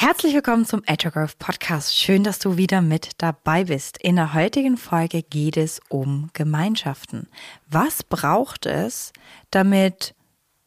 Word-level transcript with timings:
Herzlich 0.00 0.32
willkommen 0.32 0.64
zum 0.64 0.84
Agile 0.86 1.10
Growth 1.10 1.40
Podcast. 1.40 1.92
Schön, 1.92 2.22
dass 2.22 2.38
du 2.38 2.56
wieder 2.56 2.82
mit 2.82 3.10
dabei 3.18 3.64
bist. 3.64 3.98
In 4.00 4.14
der 4.14 4.32
heutigen 4.32 4.76
Folge 4.76 5.24
geht 5.24 5.56
es 5.56 5.80
um 5.88 6.30
Gemeinschaften. 6.34 7.26
Was 7.68 8.04
braucht 8.04 8.64
es, 8.64 9.12
damit 9.50 10.14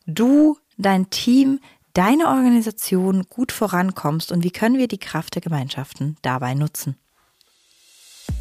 du, 0.05 0.57
dein 0.77 1.09
Team, 1.11 1.61
deine 1.93 2.27
Organisation 2.27 3.23
gut 3.29 3.53
vorankommst 3.53 4.33
und 4.33 4.43
wie 4.43 4.51
können 4.51 4.77
wir 4.77 4.89
die 4.89 4.97
Kraft 4.97 5.35
der 5.35 5.41
Gemeinschaften 5.41 6.17
dabei 6.23 6.53
nutzen? 6.53 6.97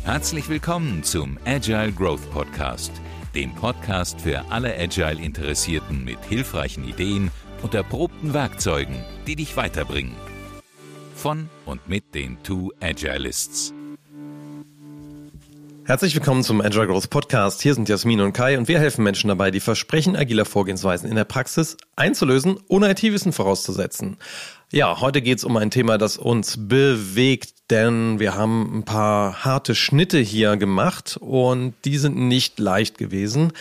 Herzlich 0.03 0.49
willkommen 0.49 1.05
zum 1.05 1.39
Agile 1.45 1.93
Growth 1.93 2.29
Podcast, 2.33 2.91
dem 3.37 3.55
Podcast 3.55 4.23
für 4.23 4.45
alle 4.51 4.77
Agile 4.77 5.23
Interessierten 5.23 6.05
mit 6.05 6.19
hilfreichen 6.25 6.83
Ideen 6.83 7.31
und 7.63 7.75
erprobten 7.75 8.35
Werkzeugen, 8.35 9.05
die 9.29 9.37
dich 9.37 9.57
weiterbringen 9.57 10.17
von 11.21 11.51
und 11.67 11.87
mit 11.87 12.15
den 12.15 12.43
Two 12.43 12.71
Agilists. 12.81 13.75
Herzlich 15.85 16.15
willkommen 16.15 16.43
zum 16.43 16.63
Agile 16.63 16.87
Growth 16.87 17.11
Podcast. 17.11 17.61
Hier 17.61 17.75
sind 17.75 17.91
Jasmin 17.91 18.23
und 18.23 18.33
Kai 18.33 18.57
und 18.57 18.69
wir 18.69 18.79
helfen 18.79 19.05
Menschen 19.05 19.29
dabei, 19.29 19.51
die 19.51 19.61
Versprechen 19.61 20.17
agiler 20.17 20.47
Vorgehensweisen 20.47 21.11
in 21.11 21.17
der 21.17 21.25
Praxis 21.25 21.77
einzulösen, 21.95 22.59
ohne 22.69 22.91
IT-Wissen 22.91 23.35
vorauszusetzen. 23.35 24.17
Ja, 24.73 25.03
heute 25.03 25.21
geht 25.21 25.39
es 25.39 25.45
um 25.45 25.59
ein 25.59 25.71
Thema, 25.71 25.99
das 25.99 26.17
uns 26.17 26.57
bewegt, 26.69 27.53
denn 27.69 28.19
wir 28.19 28.35
haben 28.35 28.79
ein 28.79 28.85
paar 28.85 29.45
harte 29.45 29.75
Schnitte 29.75 30.19
hier 30.19 30.57
gemacht 30.57 31.19
und 31.21 31.75
die 31.85 31.99
sind 31.99 32.17
nicht 32.17 32.59
leicht 32.59 32.97
gewesen. 32.97 33.53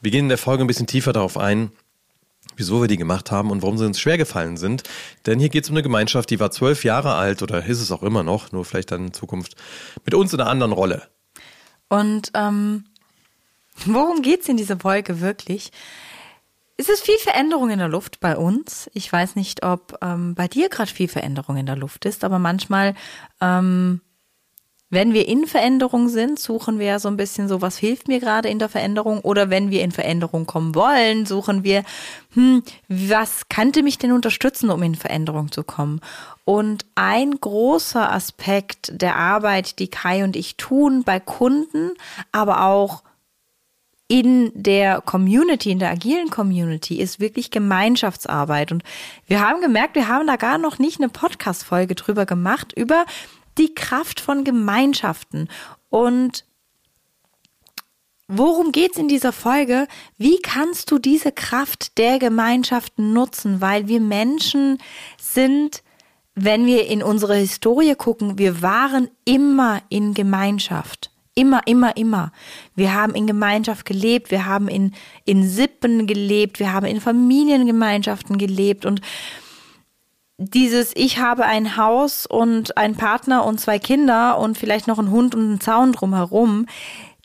Wir 0.00 0.12
gehen 0.12 0.26
in 0.26 0.28
der 0.28 0.38
Folge 0.38 0.62
ein 0.62 0.68
bisschen 0.68 0.86
tiefer 0.86 1.12
darauf 1.12 1.36
ein, 1.36 1.72
wieso 2.56 2.80
wir 2.80 2.88
die 2.88 2.96
gemacht 2.96 3.30
haben 3.30 3.50
und 3.50 3.62
warum 3.62 3.78
sie 3.78 3.86
uns 3.86 4.00
schwer 4.00 4.18
gefallen 4.18 4.56
sind. 4.56 4.82
Denn 5.26 5.38
hier 5.38 5.48
geht 5.48 5.64
es 5.64 5.70
um 5.70 5.76
eine 5.76 5.82
Gemeinschaft, 5.82 6.30
die 6.30 6.40
war 6.40 6.50
zwölf 6.50 6.84
Jahre 6.84 7.14
alt 7.14 7.42
oder 7.42 7.64
ist 7.64 7.80
es 7.80 7.90
auch 7.92 8.02
immer 8.02 8.22
noch, 8.22 8.52
nur 8.52 8.64
vielleicht 8.64 8.90
dann 8.90 9.06
in 9.06 9.12
Zukunft 9.12 9.56
mit 10.04 10.14
uns 10.14 10.32
in 10.32 10.40
einer 10.40 10.50
anderen 10.50 10.72
Rolle. 10.72 11.08
Und 11.88 12.30
ähm, 12.34 12.84
worum 13.86 14.22
geht 14.22 14.42
es 14.42 14.48
in 14.48 14.56
dieser 14.56 14.78
Folge 14.78 15.20
wirklich? 15.20 15.72
Es 16.76 16.88
ist 16.88 17.04
viel 17.04 17.18
Veränderung 17.18 17.70
in 17.70 17.78
der 17.78 17.88
Luft 17.88 18.18
bei 18.18 18.36
uns. 18.36 18.90
Ich 18.94 19.12
weiß 19.12 19.36
nicht, 19.36 19.62
ob 19.64 19.98
ähm, 20.02 20.34
bei 20.34 20.48
dir 20.48 20.68
gerade 20.68 20.90
viel 20.90 21.08
Veränderung 21.08 21.56
in 21.56 21.66
der 21.66 21.76
Luft 21.76 22.04
ist, 22.06 22.24
aber 22.24 22.38
manchmal 22.38 22.94
ähm, 23.40 24.00
wenn 24.92 25.14
wir 25.14 25.26
in 25.26 25.46
Veränderung 25.46 26.10
sind, 26.10 26.38
suchen 26.38 26.78
wir 26.78 26.98
so 26.98 27.08
ein 27.08 27.16
bisschen 27.16 27.48
so, 27.48 27.62
was 27.62 27.78
hilft 27.78 28.08
mir 28.08 28.20
gerade 28.20 28.50
in 28.50 28.58
der 28.58 28.68
Veränderung? 28.68 29.20
Oder 29.20 29.48
wenn 29.48 29.70
wir 29.70 29.82
in 29.82 29.90
Veränderung 29.90 30.44
kommen 30.44 30.74
wollen, 30.74 31.24
suchen 31.24 31.64
wir, 31.64 31.82
hm, 32.34 32.62
was 32.88 33.48
könnte 33.48 33.82
mich 33.82 33.96
denn 33.96 34.12
unterstützen, 34.12 34.68
um 34.68 34.82
in 34.82 34.94
Veränderung 34.94 35.50
zu 35.50 35.64
kommen? 35.64 36.02
Und 36.44 36.84
ein 36.94 37.30
großer 37.30 38.12
Aspekt 38.12 38.92
der 39.00 39.16
Arbeit, 39.16 39.78
die 39.78 39.88
Kai 39.88 40.24
und 40.24 40.36
ich 40.36 40.58
tun 40.58 41.04
bei 41.04 41.20
Kunden, 41.20 41.92
aber 42.30 42.66
auch 42.66 43.02
in 44.08 44.52
der 44.54 45.00
Community, 45.00 45.70
in 45.70 45.78
der 45.78 45.88
agilen 45.88 46.28
Community, 46.28 47.00
ist 47.00 47.18
wirklich 47.18 47.50
Gemeinschaftsarbeit. 47.50 48.70
Und 48.70 48.82
wir 49.26 49.40
haben 49.40 49.62
gemerkt, 49.62 49.94
wir 49.94 50.08
haben 50.08 50.26
da 50.26 50.36
gar 50.36 50.58
noch 50.58 50.78
nicht 50.78 51.00
eine 51.00 51.08
Podcast-Folge 51.08 51.94
drüber 51.94 52.26
gemacht, 52.26 52.74
über 52.76 53.06
die 53.58 53.74
Kraft 53.74 54.20
von 54.20 54.44
Gemeinschaften. 54.44 55.48
Und 55.90 56.44
worum 58.28 58.72
geht's 58.72 58.98
in 58.98 59.08
dieser 59.08 59.32
Folge? 59.32 59.86
Wie 60.18 60.38
kannst 60.40 60.90
du 60.90 60.98
diese 60.98 61.32
Kraft 61.32 61.98
der 61.98 62.18
Gemeinschaften 62.18 63.12
nutzen? 63.12 63.60
Weil 63.60 63.88
wir 63.88 64.00
Menschen 64.00 64.78
sind, 65.20 65.82
wenn 66.34 66.66
wir 66.66 66.86
in 66.86 67.02
unsere 67.02 67.36
Historie 67.36 67.94
gucken, 67.94 68.38
wir 68.38 68.62
waren 68.62 69.10
immer 69.24 69.82
in 69.88 70.14
Gemeinschaft. 70.14 71.10
Immer, 71.34 71.66
immer, 71.66 71.96
immer. 71.96 72.30
Wir 72.74 72.92
haben 72.92 73.14
in 73.14 73.26
Gemeinschaft 73.26 73.86
gelebt, 73.86 74.30
wir 74.30 74.44
haben 74.44 74.68
in, 74.68 74.92
in 75.24 75.48
Sippen 75.48 76.06
gelebt, 76.06 76.58
wir 76.58 76.74
haben 76.74 76.84
in 76.84 77.00
Familiengemeinschaften 77.00 78.36
gelebt 78.36 78.84
und 78.84 79.00
dieses 80.44 80.92
Ich 80.94 81.18
habe 81.18 81.44
ein 81.44 81.76
Haus 81.76 82.26
und 82.26 82.76
einen 82.76 82.96
Partner 82.96 83.44
und 83.44 83.60
zwei 83.60 83.78
Kinder 83.78 84.38
und 84.38 84.58
vielleicht 84.58 84.86
noch 84.86 84.98
einen 84.98 85.10
Hund 85.10 85.34
und 85.34 85.42
einen 85.42 85.60
Zaun 85.60 85.92
drumherum, 85.92 86.66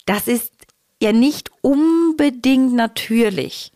das 0.05 0.27
ist 0.27 0.53
ja 1.01 1.11
nicht 1.11 1.51
unbedingt 1.61 2.73
natürlich. 2.73 3.71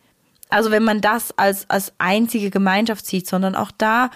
Also 0.48 0.70
wenn 0.70 0.84
man 0.84 1.00
das 1.00 1.36
als, 1.38 1.68
als 1.70 1.92
einzige 1.98 2.50
Gemeinschaft 2.50 3.06
sieht, 3.06 3.26
sondern 3.26 3.54
auch 3.54 3.70
da 3.70 4.10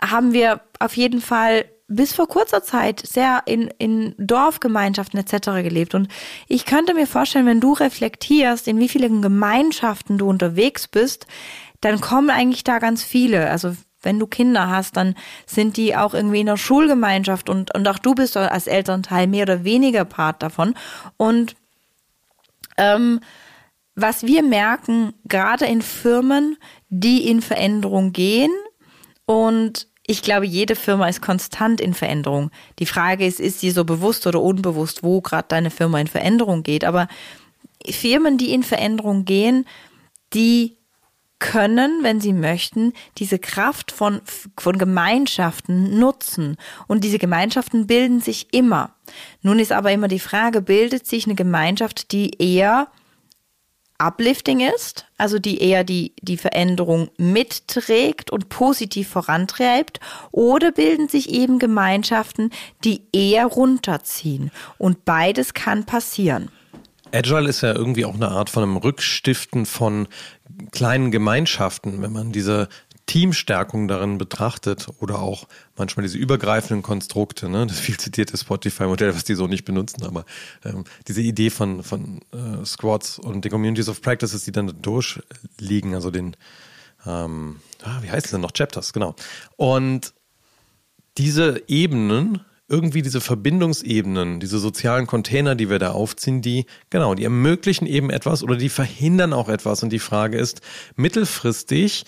haben 0.00 0.32
wir 0.32 0.60
auf 0.78 0.96
jeden 0.96 1.20
Fall 1.20 1.64
bis 1.88 2.14
vor 2.14 2.28
kurzer 2.28 2.62
Zeit 2.62 3.00
sehr 3.00 3.42
in, 3.46 3.68
in 3.78 4.14
Dorfgemeinschaften 4.18 5.18
etc. 5.18 5.62
gelebt. 5.62 5.94
Und 5.94 6.08
ich 6.46 6.66
könnte 6.66 6.92
mir 6.92 7.06
vorstellen, 7.06 7.46
wenn 7.46 7.60
du 7.60 7.72
reflektierst, 7.72 8.68
in 8.68 8.78
wie 8.78 8.90
vielen 8.90 9.22
Gemeinschaften 9.22 10.18
du 10.18 10.28
unterwegs 10.28 10.86
bist, 10.86 11.26
dann 11.80 12.00
kommen 12.00 12.30
eigentlich 12.30 12.62
da 12.62 12.78
ganz 12.78 13.02
viele. 13.02 13.48
Also 13.48 13.74
wenn 14.02 14.18
du 14.18 14.26
Kinder 14.26 14.68
hast, 14.68 14.96
dann 14.96 15.14
sind 15.46 15.76
die 15.76 15.96
auch 15.96 16.14
irgendwie 16.14 16.40
in 16.40 16.46
der 16.46 16.56
Schulgemeinschaft 16.56 17.48
und, 17.48 17.74
und 17.74 17.88
auch 17.88 17.98
du 17.98 18.14
bist 18.14 18.36
als 18.36 18.66
Elternteil 18.66 19.26
mehr 19.26 19.42
oder 19.42 19.64
weniger 19.64 20.04
Part 20.04 20.42
davon. 20.42 20.74
Und 21.16 21.56
ähm, 22.76 23.20
was 23.94 24.22
wir 24.22 24.42
merken, 24.42 25.12
gerade 25.24 25.66
in 25.66 25.82
Firmen, 25.82 26.56
die 26.88 27.28
in 27.28 27.42
Veränderung 27.42 28.12
gehen 28.12 28.52
und 29.26 29.88
ich 30.10 30.22
glaube, 30.22 30.46
jede 30.46 30.74
Firma 30.74 31.06
ist 31.06 31.20
konstant 31.20 31.82
in 31.82 31.92
Veränderung. 31.92 32.50
Die 32.78 32.86
Frage 32.86 33.26
ist, 33.26 33.40
ist 33.40 33.60
sie 33.60 33.70
so 33.70 33.84
bewusst 33.84 34.26
oder 34.26 34.40
unbewusst, 34.40 35.02
wo 35.02 35.20
gerade 35.20 35.48
deine 35.48 35.70
Firma 35.70 36.00
in 36.00 36.06
Veränderung 36.06 36.62
geht. 36.62 36.82
Aber 36.84 37.08
Firmen, 37.84 38.38
die 38.38 38.54
in 38.54 38.62
Veränderung 38.62 39.26
gehen, 39.26 39.66
die 40.32 40.77
können, 41.38 42.02
wenn 42.02 42.20
sie 42.20 42.32
möchten, 42.32 42.92
diese 43.18 43.38
Kraft 43.38 43.92
von, 43.92 44.20
von 44.58 44.78
Gemeinschaften 44.78 45.98
nutzen. 45.98 46.56
Und 46.86 47.04
diese 47.04 47.18
Gemeinschaften 47.18 47.86
bilden 47.86 48.20
sich 48.20 48.52
immer. 48.52 48.94
Nun 49.42 49.58
ist 49.58 49.72
aber 49.72 49.92
immer 49.92 50.08
die 50.08 50.18
Frage, 50.18 50.60
bildet 50.60 51.06
sich 51.06 51.26
eine 51.26 51.34
Gemeinschaft, 51.34 52.12
die 52.12 52.30
eher 52.42 52.88
uplifting 53.98 54.60
ist, 54.60 55.06
also 55.16 55.38
die 55.38 55.60
eher 55.60 55.82
die, 55.82 56.12
die 56.22 56.36
Veränderung 56.36 57.10
mitträgt 57.18 58.30
und 58.30 58.48
positiv 58.48 59.08
vorantreibt, 59.08 59.98
oder 60.30 60.70
bilden 60.70 61.08
sich 61.08 61.30
eben 61.30 61.58
Gemeinschaften, 61.58 62.50
die 62.84 63.02
eher 63.12 63.46
runterziehen. 63.46 64.50
Und 64.78 65.04
beides 65.04 65.52
kann 65.52 65.84
passieren. 65.84 66.50
Agile 67.12 67.48
ist 67.48 67.60
ja 67.62 67.74
irgendwie 67.74 68.04
auch 68.04 68.14
eine 68.14 68.28
Art 68.28 68.50
von 68.50 68.62
einem 68.62 68.76
Rückstiften 68.76 69.66
von 69.66 70.08
kleinen 70.72 71.10
Gemeinschaften, 71.10 72.02
wenn 72.02 72.12
man 72.12 72.32
diese 72.32 72.68
Teamstärkung 73.06 73.88
darin 73.88 74.18
betrachtet 74.18 74.86
oder 75.00 75.20
auch 75.20 75.48
manchmal 75.76 76.02
diese 76.02 76.18
übergreifenden 76.18 76.82
Konstrukte, 76.82 77.48
ne, 77.48 77.66
das 77.66 77.80
viel 77.80 77.96
zitierte 77.96 78.36
Spotify-Modell, 78.36 79.14
was 79.14 79.24
die 79.24 79.34
so 79.34 79.46
nicht 79.46 79.64
benutzen, 79.64 80.04
aber 80.04 80.26
ähm, 80.64 80.84
diese 81.08 81.22
Idee 81.22 81.48
von, 81.50 81.82
von 81.82 82.20
äh, 82.32 82.64
Squads 82.64 83.18
und 83.18 83.44
den 83.44 83.50
Communities 83.50 83.88
of 83.88 84.02
Practices, 84.02 84.44
die 84.44 84.52
dann 84.52 84.80
durchliegen, 84.82 85.94
also 85.94 86.10
den, 86.10 86.36
ähm, 87.06 87.56
ah, 87.82 87.98
wie 88.02 88.10
heißt 88.10 88.26
es 88.26 88.32
denn 88.32 88.42
noch, 88.42 88.52
Chapters, 88.52 88.92
genau. 88.92 89.16
Und 89.56 90.12
diese 91.16 91.62
Ebenen 91.66 92.44
irgendwie 92.68 93.02
diese 93.02 93.20
Verbindungsebenen, 93.20 94.40
diese 94.40 94.58
sozialen 94.58 95.06
Container, 95.06 95.54
die 95.54 95.70
wir 95.70 95.78
da 95.78 95.92
aufziehen, 95.92 96.42
die, 96.42 96.66
genau, 96.90 97.14
die 97.14 97.24
ermöglichen 97.24 97.86
eben 97.86 98.10
etwas 98.10 98.42
oder 98.42 98.56
die 98.56 98.68
verhindern 98.68 99.32
auch 99.32 99.48
etwas. 99.48 99.82
Und 99.82 99.90
die 99.90 99.98
Frage 99.98 100.36
ist, 100.38 100.60
mittelfristig, 100.94 102.04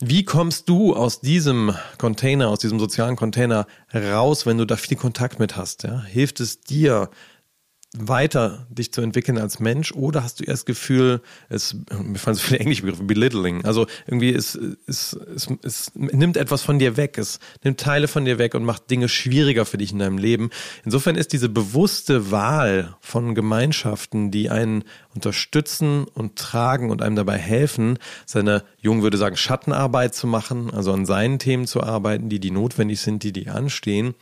wie 0.00 0.24
kommst 0.24 0.68
du 0.68 0.94
aus 0.94 1.20
diesem 1.20 1.74
Container, 1.98 2.48
aus 2.48 2.60
diesem 2.60 2.78
sozialen 2.78 3.16
Container 3.16 3.66
raus, 3.92 4.46
wenn 4.46 4.56
du 4.56 4.64
da 4.64 4.76
viel 4.76 4.96
Kontakt 4.96 5.38
mit 5.38 5.56
hast? 5.56 5.82
Ja? 5.82 6.02
Hilft 6.02 6.40
es 6.40 6.60
dir, 6.60 7.10
weiter 7.96 8.66
dich 8.68 8.92
zu 8.92 9.00
entwickeln 9.00 9.38
als 9.38 9.60
Mensch 9.60 9.92
oder 9.92 10.22
hast 10.22 10.40
du 10.40 10.44
erst 10.44 10.62
das 10.62 10.66
Gefühl, 10.66 11.22
es, 11.48 11.74
mir 11.90 12.18
fallen 12.18 12.36
so 12.36 12.42
viele 12.42 12.60
englische 12.60 12.82
Begriffe, 12.82 13.04
belittling, 13.04 13.64
also 13.64 13.86
irgendwie 14.06 14.34
es, 14.34 14.58
es, 14.86 15.14
es, 15.34 15.48
es 15.62 15.92
nimmt 15.94 16.36
etwas 16.36 16.62
von 16.62 16.78
dir 16.78 16.98
weg, 16.98 17.16
es 17.16 17.40
nimmt 17.64 17.80
Teile 17.80 18.06
von 18.06 18.26
dir 18.26 18.38
weg 18.38 18.54
und 18.54 18.64
macht 18.64 18.90
Dinge 18.90 19.08
schwieriger 19.08 19.64
für 19.64 19.78
dich 19.78 19.92
in 19.92 20.00
deinem 20.00 20.18
Leben. 20.18 20.50
Insofern 20.84 21.16
ist 21.16 21.32
diese 21.32 21.48
bewusste 21.48 22.30
Wahl 22.30 22.94
von 23.00 23.34
Gemeinschaften, 23.34 24.30
die 24.30 24.50
einen 24.50 24.84
unterstützen 25.14 26.04
und 26.04 26.36
tragen 26.36 26.90
und 26.90 27.00
einem 27.00 27.16
dabei 27.16 27.38
helfen, 27.38 27.98
seine, 28.26 28.64
Jung 28.82 29.02
würde 29.02 29.16
sagen, 29.16 29.36
Schattenarbeit 29.36 30.14
zu 30.14 30.26
machen, 30.26 30.70
also 30.74 30.92
an 30.92 31.06
seinen 31.06 31.38
Themen 31.38 31.66
zu 31.66 31.82
arbeiten, 31.82 32.28
die 32.28 32.38
die 32.38 32.50
notwendig 32.50 33.00
sind, 33.00 33.22
die 33.22 33.32
die 33.32 33.48
anstehen, 33.48 34.14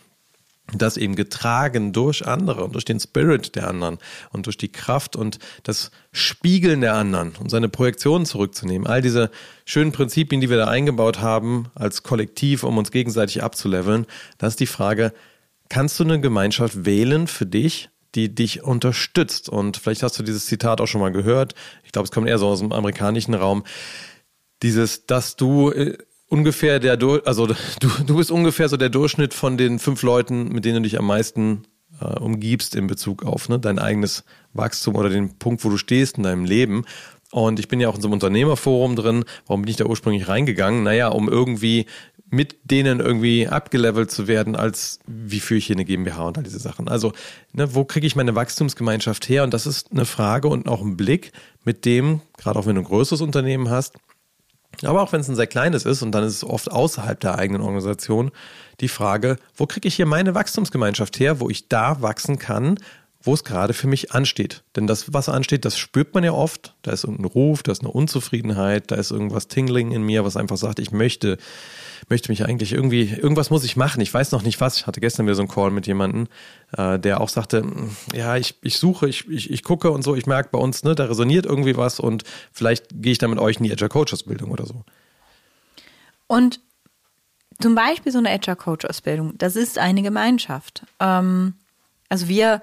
das 0.74 0.96
eben 0.96 1.14
getragen 1.14 1.92
durch 1.92 2.26
andere 2.26 2.64
und 2.64 2.74
durch 2.74 2.84
den 2.84 2.98
Spirit 2.98 3.54
der 3.54 3.68
anderen 3.68 3.98
und 4.32 4.46
durch 4.46 4.56
die 4.56 4.70
Kraft 4.70 5.14
und 5.14 5.38
das 5.62 5.90
Spiegeln 6.12 6.80
der 6.80 6.94
anderen 6.94 7.34
und 7.38 7.50
seine 7.50 7.68
Projektionen 7.68 8.26
zurückzunehmen. 8.26 8.86
All 8.86 9.00
diese 9.00 9.30
schönen 9.64 9.92
Prinzipien, 9.92 10.40
die 10.40 10.50
wir 10.50 10.56
da 10.56 10.66
eingebaut 10.66 11.20
haben 11.20 11.66
als 11.74 12.02
Kollektiv, 12.02 12.64
um 12.64 12.78
uns 12.78 12.90
gegenseitig 12.90 13.42
abzuleveln, 13.42 14.06
das 14.38 14.54
ist 14.54 14.60
die 14.60 14.66
Frage, 14.66 15.12
kannst 15.68 16.00
du 16.00 16.04
eine 16.04 16.20
Gemeinschaft 16.20 16.84
wählen 16.84 17.26
für 17.28 17.46
dich, 17.46 17.88
die 18.14 18.34
dich 18.34 18.64
unterstützt? 18.64 19.48
Und 19.48 19.76
vielleicht 19.76 20.02
hast 20.02 20.18
du 20.18 20.22
dieses 20.22 20.46
Zitat 20.46 20.80
auch 20.80 20.86
schon 20.86 21.00
mal 21.00 21.12
gehört. 21.12 21.54
Ich 21.84 21.92
glaube, 21.92 22.06
es 22.06 22.12
kommt 22.12 22.28
eher 22.28 22.38
so 22.38 22.48
aus 22.48 22.58
dem 22.60 22.72
amerikanischen 22.72 23.34
Raum. 23.34 23.64
Dieses, 24.62 25.06
dass 25.06 25.36
du 25.36 25.70
äh, 25.70 25.96
ungefähr 26.28 26.80
der, 26.80 26.98
also 27.24 27.46
du, 27.80 27.88
du 28.06 28.16
bist 28.16 28.30
ungefähr 28.30 28.68
so 28.68 28.76
der 28.76 28.88
Durchschnitt 28.88 29.34
von 29.34 29.56
den 29.56 29.78
fünf 29.78 30.02
Leuten, 30.02 30.48
mit 30.48 30.64
denen 30.64 30.82
du 30.82 30.88
dich 30.88 30.98
am 30.98 31.06
meisten 31.06 31.64
äh, 32.00 32.18
umgibst 32.18 32.74
in 32.74 32.86
Bezug 32.86 33.24
auf 33.24 33.48
ne, 33.48 33.58
dein 33.58 33.78
eigenes 33.78 34.24
Wachstum 34.52 34.96
oder 34.96 35.08
den 35.08 35.38
Punkt, 35.38 35.64
wo 35.64 35.68
du 35.68 35.76
stehst 35.76 36.16
in 36.16 36.24
deinem 36.24 36.44
Leben. 36.44 36.84
Und 37.32 37.58
ich 37.58 37.68
bin 37.68 37.80
ja 37.80 37.88
auch 37.88 37.96
in 37.96 38.00
so 38.00 38.08
einem 38.08 38.14
Unternehmerforum 38.14 38.96
drin. 38.96 39.24
Warum 39.46 39.62
bin 39.62 39.70
ich 39.70 39.76
da 39.76 39.84
ursprünglich 39.84 40.28
reingegangen? 40.28 40.84
Naja, 40.84 41.08
um 41.08 41.28
irgendwie 41.28 41.86
mit 42.28 42.56
denen 42.64 43.00
irgendwie 43.00 43.46
abgelevelt 43.46 44.10
zu 44.10 44.26
werden, 44.26 44.56
als 44.56 44.98
wie 45.06 45.40
führe 45.40 45.58
ich 45.58 45.66
hier 45.66 45.76
eine 45.76 45.84
GmbH 45.84 46.26
und 46.26 46.38
all 46.38 46.44
diese 46.44 46.58
Sachen. 46.58 46.88
Also, 46.88 47.12
ne, 47.52 47.74
wo 47.74 47.84
kriege 47.84 48.06
ich 48.06 48.16
meine 48.16 48.34
Wachstumsgemeinschaft 48.34 49.28
her? 49.28 49.44
Und 49.44 49.54
das 49.54 49.66
ist 49.66 49.92
eine 49.92 50.04
Frage 50.04 50.48
und 50.48 50.68
auch 50.68 50.82
ein 50.82 50.96
Blick, 50.96 51.32
mit 51.64 51.84
dem, 51.84 52.20
gerade 52.36 52.58
auch 52.58 52.66
wenn 52.66 52.74
du 52.74 52.82
ein 52.82 52.86
größeres 52.86 53.20
Unternehmen 53.20 53.70
hast, 53.70 53.96
aber 54.82 55.02
auch 55.02 55.12
wenn 55.12 55.20
es 55.20 55.28
ein 55.28 55.36
sehr 55.36 55.46
kleines 55.46 55.84
ist 55.84 56.02
und 56.02 56.12
dann 56.12 56.24
ist 56.24 56.36
es 56.36 56.44
oft 56.44 56.70
außerhalb 56.70 57.18
der 57.18 57.38
eigenen 57.38 57.62
Organisation, 57.62 58.30
die 58.80 58.88
Frage, 58.88 59.36
wo 59.56 59.66
kriege 59.66 59.88
ich 59.88 59.94
hier 59.94 60.06
meine 60.06 60.34
Wachstumsgemeinschaft 60.34 61.18
her, 61.18 61.40
wo 61.40 61.48
ich 61.48 61.68
da 61.68 62.02
wachsen 62.02 62.38
kann, 62.38 62.78
wo 63.26 63.34
es 63.34 63.44
gerade 63.44 63.74
für 63.74 63.88
mich 63.88 64.12
ansteht. 64.12 64.62
Denn 64.76 64.86
das, 64.86 65.12
was 65.12 65.28
ansteht, 65.28 65.64
das 65.64 65.76
spürt 65.76 66.14
man 66.14 66.24
ja 66.24 66.32
oft. 66.32 66.74
Da 66.82 66.92
ist 66.92 67.04
irgendein 67.04 67.26
Ruf, 67.26 67.62
da 67.62 67.72
ist 67.72 67.80
eine 67.80 67.90
Unzufriedenheit, 67.90 68.90
da 68.90 68.96
ist 68.96 69.10
irgendwas 69.10 69.48
Tingling 69.48 69.92
in 69.92 70.02
mir, 70.02 70.24
was 70.24 70.36
einfach 70.36 70.56
sagt, 70.56 70.78
ich 70.78 70.92
möchte 70.92 71.38
möchte 72.08 72.30
mich 72.30 72.44
eigentlich 72.44 72.72
irgendwie, 72.72 73.08
irgendwas 73.08 73.50
muss 73.50 73.64
ich 73.64 73.76
machen. 73.76 74.00
Ich 74.00 74.12
weiß 74.12 74.32
noch 74.32 74.42
nicht 74.42 74.60
was. 74.60 74.76
Ich 74.76 74.86
hatte 74.86 75.00
gestern 75.00 75.26
wieder 75.26 75.34
so 75.34 75.42
einen 75.42 75.48
Call 75.48 75.70
mit 75.70 75.86
jemandem, 75.86 76.28
äh, 76.76 76.98
der 76.98 77.20
auch 77.20 77.28
sagte, 77.28 77.64
ja, 78.14 78.36
ich, 78.36 78.56
ich 78.62 78.78
suche, 78.78 79.08
ich, 79.08 79.28
ich, 79.28 79.50
ich 79.50 79.62
gucke 79.62 79.90
und 79.90 80.02
so, 80.02 80.14
ich 80.14 80.26
merke 80.26 80.50
bei 80.52 80.58
uns, 80.58 80.84
ne, 80.84 80.94
da 80.94 81.06
resoniert 81.06 81.46
irgendwie 81.46 81.76
was 81.76 81.98
und 81.98 82.24
vielleicht 82.52 83.02
gehe 83.02 83.12
ich 83.12 83.18
dann 83.18 83.30
mit 83.30 83.38
euch 83.38 83.56
in 83.56 83.64
die 83.64 83.72
Agile 83.72 83.88
Coach 83.88 84.12
Ausbildung 84.12 84.50
oder 84.50 84.66
so. 84.66 84.84
Und 86.26 86.60
zum 87.60 87.74
Beispiel 87.74 88.12
so 88.12 88.18
eine 88.18 88.30
Agile 88.30 88.56
Coach 88.56 88.84
Ausbildung, 88.84 89.36
das 89.38 89.56
ist 89.56 89.78
eine 89.78 90.02
Gemeinschaft. 90.02 90.82
Ähm, 91.00 91.54
also 92.08 92.28
wir 92.28 92.62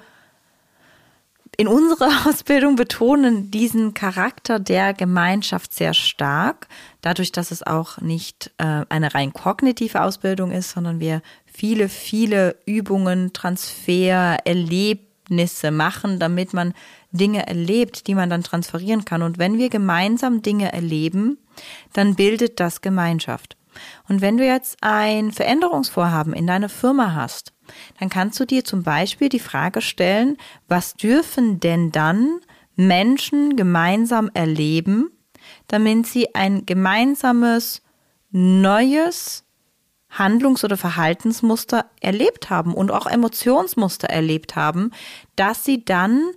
in 1.57 1.67
unserer 1.67 2.09
Ausbildung 2.27 2.75
betonen 2.75 3.51
diesen 3.51 3.94
Charakter 3.94 4.59
der 4.59 4.94
Gemeinschaft 4.94 5.73
sehr 5.73 5.94
stark, 5.94 6.67
dadurch, 7.01 7.31
dass 7.31 7.51
es 7.51 7.63
auch 7.63 8.00
nicht 8.00 8.51
äh, 8.57 8.85
eine 8.89 9.13
rein 9.13 9.33
kognitive 9.33 10.01
Ausbildung 10.01 10.51
ist, 10.51 10.71
sondern 10.71 11.00
wir 11.00 11.21
viele, 11.45 11.89
viele 11.89 12.55
Übungen, 12.65 13.33
Transfer, 13.33 14.38
Erlebnisse 14.45 15.71
machen, 15.71 16.19
damit 16.19 16.53
man 16.53 16.73
Dinge 17.11 17.47
erlebt, 17.47 18.07
die 18.07 18.15
man 18.15 18.29
dann 18.29 18.44
transferieren 18.44 19.05
kann. 19.05 19.21
Und 19.21 19.38
wenn 19.38 19.57
wir 19.57 19.69
gemeinsam 19.69 20.41
Dinge 20.41 20.73
erleben, 20.73 21.38
dann 21.94 22.15
bildet 22.15 22.59
das 22.59 22.81
Gemeinschaft. 22.81 23.55
Und 24.07 24.21
wenn 24.21 24.38
du 24.38 24.45
jetzt 24.45 24.77
ein 24.81 25.31
Veränderungsvorhaben 25.31 26.33
in 26.33 26.47
deiner 26.47 26.69
Firma 26.69 27.13
hast, 27.13 27.52
dann 28.00 28.10
kannst 28.10 28.39
du 28.39 28.45
dir 28.45 28.63
zum 28.63 28.83
Beispiel 28.83 29.30
die 29.30 29.39
Frage 29.39 29.81
stellen, 29.81 30.38
was 30.68 30.95
dürfen 30.95 31.60
denn 31.60 31.92
dann 31.92 32.39
Menschen 32.75 33.56
gemeinsam 33.56 34.30
erleben, 34.33 35.12
damit 35.68 36.07
sie 36.07 36.33
ein 36.36 36.65
gemeinsames, 36.65 37.81
neues 38.31 39.44
Handlungs- 40.10 40.63
oder 40.63 40.77
Verhaltensmuster 40.77 41.86
erlebt 42.01 42.50
haben 42.50 42.74
und 42.74 42.92
auch 42.92 43.07
Emotionsmuster 43.07 44.10
erlebt 44.10 44.56
haben, 44.56 44.92
dass 45.36 45.63
sie 45.63 45.83
dann 45.83 46.31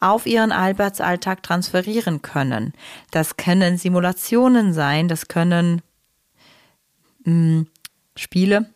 auf 0.00 0.26
ihren 0.26 0.52
Arbeitsalltag 0.52 1.42
transferieren 1.42 2.22
können. 2.22 2.72
Das 3.10 3.36
können 3.36 3.78
Simulationen 3.78 4.72
sein, 4.72 5.08
das 5.08 5.28
können 5.28 5.80
mh, 7.24 7.32
hm, 7.32 7.66
Spiele, 8.16 8.66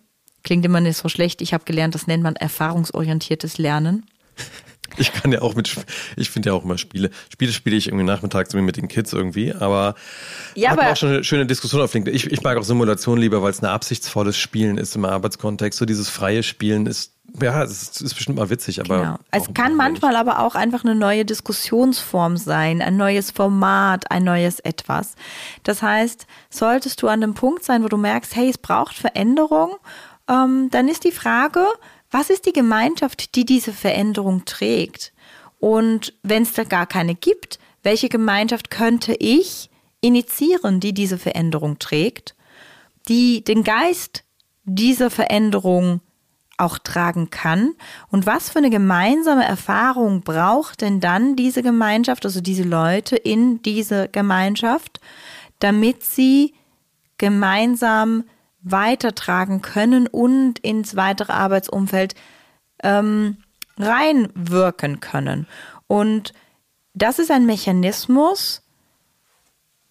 Klingt 0.47 0.65
immer 0.65 0.81
nicht 0.81 0.97
so 0.97 1.09
schlecht. 1.09 1.43
Ich 1.43 1.53
habe 1.53 1.65
gelernt, 1.65 1.97
das 1.97 2.07
nennt 2.07 2.23
man 2.23 2.37
erfahrungsorientiertes 2.37 3.59
Lernen. 3.59 4.07
Ich 4.99 5.13
kann 5.13 5.31
ja 5.33 5.43
auch 5.43 5.55
mit, 5.55 5.77
ich 6.17 6.31
finde 6.31 6.49
ja 6.49 6.55
auch 6.55 6.65
immer 6.65 6.79
Spiele. 6.79 7.11
Spiele 7.31 7.53
spiele 7.53 7.77
ich 7.77 7.89
irgendwie 7.89 8.05
nachmittags 8.05 8.55
mit 8.55 8.77
den 8.77 8.89
Kids 8.89 9.13
irgendwie, 9.13 9.53
aber 9.53 9.95
ja, 10.55 10.71
aber 10.71 10.91
auch 10.91 10.97
schon 10.97 11.11
eine 11.11 11.25
schöne 11.25 11.45
Diskussion 11.45 11.83
auf 11.83 11.93
LinkedIn. 11.93 12.17
Ich, 12.17 12.31
ich 12.31 12.43
mag 12.43 12.57
auch 12.57 12.63
Simulation 12.63 13.19
lieber, 13.19 13.43
weil 13.43 13.51
es 13.51 13.61
ein 13.61 13.67
absichtsvolles 13.67 14.39
Spielen 14.39 14.79
ist 14.79 14.95
im 14.97 15.05
Arbeitskontext. 15.05 15.79
So 15.79 15.85
dieses 15.85 16.09
freie 16.09 16.43
Spielen 16.43 16.87
ist 16.87 17.13
ja, 17.43 17.63
es 17.63 18.01
ist 18.01 18.15
bestimmt 18.15 18.39
mal 18.39 18.49
witzig, 18.51 18.81
aber. 18.81 18.99
Genau. 18.99 19.19
Es 19.31 19.53
kann 19.53 19.75
manchmal 19.75 20.17
aber 20.17 20.41
auch 20.41 20.55
einfach 20.55 20.85
eine 20.85 20.95
neue 20.95 21.25
Diskussionsform 21.25 22.37
sein, 22.37 22.81
ein 22.81 22.97
neues 22.97 23.31
Format, 23.31 24.11
ein 24.11 24.25
neues 24.25 24.61
Etwas. 24.61 25.15
Das 25.63 25.83
heißt, 25.83 26.27
solltest 26.49 27.03
du 27.03 27.09
an 27.09 27.21
dem 27.21 27.35
Punkt 27.35 27.65
sein, 27.65 27.83
wo 27.83 27.89
du 27.89 27.97
merkst, 27.97 28.35
hey, 28.37 28.49
es 28.49 28.59
braucht 28.59 28.97
Veränderung 28.97 29.77
ähm, 30.29 30.69
dann 30.71 30.89
ist 30.89 31.05
die 31.05 31.13
Frage, 31.13 31.67
was 32.11 32.31
ist 32.31 32.47
die 32.47 32.53
Gemeinschaft, 32.53 33.35
die 33.35 33.45
diese 33.45 33.73
Veränderung 33.73 34.45
trägt? 34.45 35.13
Und 35.59 36.15
wenn 36.23 36.43
es 36.43 36.53
da 36.53 36.65
gar 36.65 36.87
keine 36.87 37.15
gibt, 37.15 37.59
welche 37.83 38.09
Gemeinschaft 38.09 38.71
könnte 38.71 39.15
ich 39.15 39.71
initiieren, 40.01 40.81
die 40.81 40.93
diese 40.93 41.19
Veränderung 41.19 41.79
trägt, 41.79 42.35
die 43.09 43.43
den 43.45 43.65
Geist 43.65 44.25
dieser 44.65 45.11
Veränderung 45.11 46.01
auch 46.59 46.79
tragen 46.79 47.31
kann 47.31 47.75
und 48.09 48.27
was 48.27 48.51
für 48.51 48.59
eine 48.59 48.71
gemeinsame 48.71 49.45
Erfahrung 49.45 50.23
braucht 50.23 50.81
denn 50.81 51.01
dann 51.01 51.37
diese 51.37 51.63
Gemeinschaft, 51.63 52.25
also 52.25 52.41
diese 52.41 52.63
Leute 52.63 53.17
in 53.17 53.63
dieser 53.63 54.09
Gemeinschaft, 54.09 55.01
damit 55.59 56.03
sie 56.03 56.55
gemeinsam 57.19 58.25
weitertragen 58.69 59.63
können 59.63 60.09
und 60.09 60.59
ins 60.59 60.97
weitere 60.97 61.33
Arbeitsumfeld 61.33 62.15
ähm, 62.83 63.37
reinwirken 63.79 65.01
können. 65.01 65.47
Und 65.87 66.33
das 66.95 67.19
ist 67.19 67.31
ein 67.31 67.47
Mechanismus, 67.47 68.63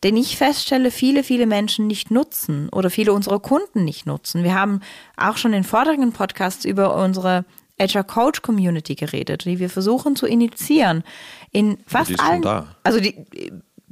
den 0.04 0.18
ich 0.18 0.38
feststelle, 0.38 0.92
viele, 0.92 1.24
viele 1.24 1.46
Menschen 1.46 1.88
nicht 1.88 2.12
nutzen 2.12 2.70
oder 2.70 2.90
viele 2.90 3.14
unserer 3.14 3.40
Kunden 3.40 3.86
nicht 3.86 4.06
nutzen. 4.06 4.44
Wir 4.44 4.54
haben 4.54 4.82
auch 5.16 5.38
schon 5.38 5.54
in 5.54 5.64
vorderen 5.64 6.12
Podcasts 6.12 6.66
über 6.66 6.96
unsere 6.96 7.46
Agile 7.80 8.04
Coach 8.04 8.42
Community 8.42 8.96
geredet, 8.96 9.46
die 9.46 9.60
wir 9.60 9.70
versuchen 9.70 10.16
zu 10.16 10.28
initiieren. 10.28 11.04
In 11.52 11.78
fast 11.88 12.20
allen, 12.20 12.44
also 12.84 13.00
die, 13.00 13.26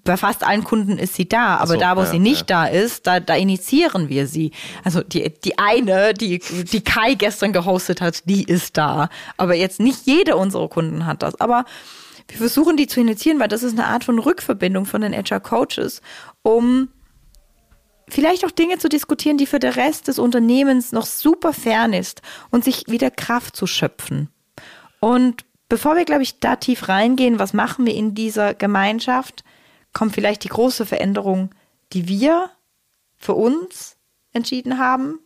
bei 0.03 0.17
fast 0.17 0.43
allen 0.43 0.63
Kunden 0.63 0.97
ist 0.97 1.15
sie 1.15 1.27
da, 1.27 1.57
aber 1.57 1.73
so, 1.73 1.79
da, 1.79 1.95
wo 1.95 2.01
ja, 2.01 2.07
sie 2.07 2.19
nicht 2.19 2.49
ja. 2.49 2.65
da 2.65 2.65
ist, 2.65 3.07
da, 3.07 3.19
da 3.19 3.35
initiieren 3.35 4.09
wir 4.09 4.27
sie. 4.27 4.51
Also 4.83 5.01
die, 5.01 5.33
die 5.43 5.57
eine, 5.57 6.13
die, 6.13 6.39
die 6.39 6.81
Kai 6.81 7.13
gestern 7.13 7.53
gehostet 7.53 8.01
hat, 8.01 8.27
die 8.27 8.43
ist 8.43 8.77
da. 8.77 9.09
Aber 9.37 9.55
jetzt 9.55 9.79
nicht 9.79 10.05
jeder 10.05 10.37
unserer 10.37 10.67
Kunden 10.67 11.05
hat 11.05 11.23
das. 11.23 11.39
Aber 11.39 11.65
wir 12.27 12.37
versuchen 12.37 12.75
die 12.75 12.87
zu 12.87 12.99
initiieren, 12.99 13.39
weil 13.39 13.47
das 13.47 13.63
ist 13.63 13.77
eine 13.77 13.87
Art 13.87 14.03
von 14.03 14.19
Rückverbindung 14.19 14.85
von 14.85 15.01
den 15.01 15.13
HR 15.13 15.39
Coaches, 15.39 16.01
um 16.41 16.89
vielleicht 18.09 18.45
auch 18.45 18.51
Dinge 18.51 18.77
zu 18.77 18.89
diskutieren, 18.89 19.37
die 19.37 19.45
für 19.45 19.59
den 19.59 19.73
Rest 19.73 20.07
des 20.07 20.19
Unternehmens 20.19 20.91
noch 20.91 21.05
super 21.05 21.53
fern 21.53 21.93
ist 21.93 22.21
und 22.49 22.63
sich 22.63 22.85
wieder 22.87 23.09
Kraft 23.09 23.55
zu 23.55 23.67
schöpfen. 23.67 24.29
Und 24.99 25.45
bevor 25.69 25.95
wir, 25.95 26.05
glaube 26.05 26.23
ich, 26.23 26.39
da 26.39 26.57
tief 26.57 26.89
reingehen, 26.89 27.39
was 27.39 27.53
machen 27.53 27.85
wir 27.85 27.95
in 27.95 28.13
dieser 28.13 28.53
Gemeinschaft? 28.53 29.43
Kommt 29.93 30.13
vielleicht 30.13 30.43
die 30.43 30.49
große 30.49 30.85
Veränderung, 30.85 31.49
die 31.93 32.07
wir 32.07 32.49
für 33.15 33.35
uns 33.35 33.97
entschieden 34.33 34.79
haben. 34.79 35.19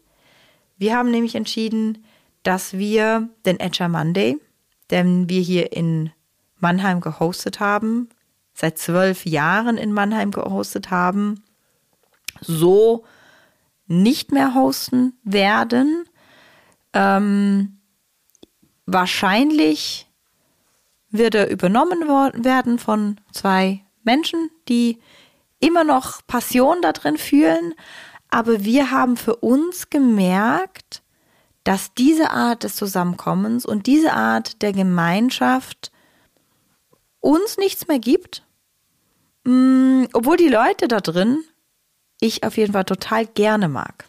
Wir 0.77 0.95
haben 0.95 1.09
nämlich 1.09 1.35
entschieden, 1.35 2.05
dass 2.43 2.73
wir 2.73 3.29
den 3.45 3.59
Agile 3.59 3.89
Monday, 3.89 4.37
den 4.91 5.29
wir 5.29 5.41
hier 5.41 5.71
in 5.71 6.11
Mannheim 6.59 7.01
gehostet 7.01 7.59
haben, 7.59 8.09
seit 8.53 8.77
zwölf 8.77 9.25
Jahren 9.25 9.77
in 9.77 9.93
Mannheim 9.93 10.31
gehostet 10.31 10.91
haben, 10.91 11.43
so 12.41 13.05
nicht 13.87 14.31
mehr 14.31 14.53
hosten 14.53 15.17
werden. 15.23 16.05
Ähm, 16.93 17.79
wahrscheinlich 18.85 20.07
wird 21.09 21.35
er 21.35 21.49
übernommen 21.49 22.07
werden 22.43 22.79
von 22.79 23.19
zwei 23.31 23.83
Menschen, 24.07 24.49
die 24.69 24.99
immer 25.59 25.83
noch 25.83 26.25
Passion 26.25 26.81
da 26.81 26.93
drin 26.93 27.17
fühlen, 27.17 27.75
aber 28.29 28.63
wir 28.63 28.89
haben 28.89 29.17
für 29.17 29.35
uns 29.35 29.89
gemerkt, 29.89 31.03
dass 31.63 31.93
diese 31.93 32.31
Art 32.31 32.63
des 32.63 32.75
Zusammenkommens 32.75 33.65
und 33.65 33.85
diese 33.85 34.13
Art 34.13 34.61
der 34.61 34.71
Gemeinschaft 34.71 35.91
uns 37.19 37.57
nichts 37.57 37.87
mehr 37.87 37.99
gibt, 37.99 38.45
mh, 39.43 40.07
obwohl 40.13 40.37
die 40.37 40.47
Leute 40.47 40.87
da 40.87 41.01
drin 41.01 41.43
ich 42.19 42.43
auf 42.43 42.57
jeden 42.57 42.73
Fall 42.73 42.85
total 42.85 43.25
gerne 43.25 43.67
mag. 43.67 44.05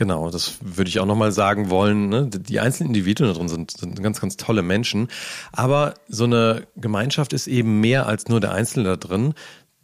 Genau, 0.00 0.30
das 0.30 0.54
würde 0.62 0.88
ich 0.88 0.98
auch 0.98 1.04
nochmal 1.04 1.30
sagen 1.30 1.68
wollen. 1.68 2.08
Ne? 2.08 2.26
Die 2.26 2.58
einzelnen 2.58 2.88
Individuen 2.88 3.30
da 3.30 3.38
drin 3.38 3.50
sind, 3.50 3.72
sind 3.72 4.02
ganz, 4.02 4.18
ganz 4.18 4.38
tolle 4.38 4.62
Menschen. 4.62 5.08
Aber 5.52 5.92
so 6.08 6.24
eine 6.24 6.66
Gemeinschaft 6.74 7.34
ist 7.34 7.46
eben 7.46 7.82
mehr 7.82 8.06
als 8.06 8.26
nur 8.26 8.40
der 8.40 8.52
Einzelne 8.52 8.88
da 8.88 8.96
drin. 8.96 9.34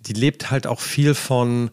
Die 0.01 0.15
lebt 0.15 0.51
halt 0.51 0.67
auch 0.67 0.81
viel 0.81 1.13
von, 1.13 1.69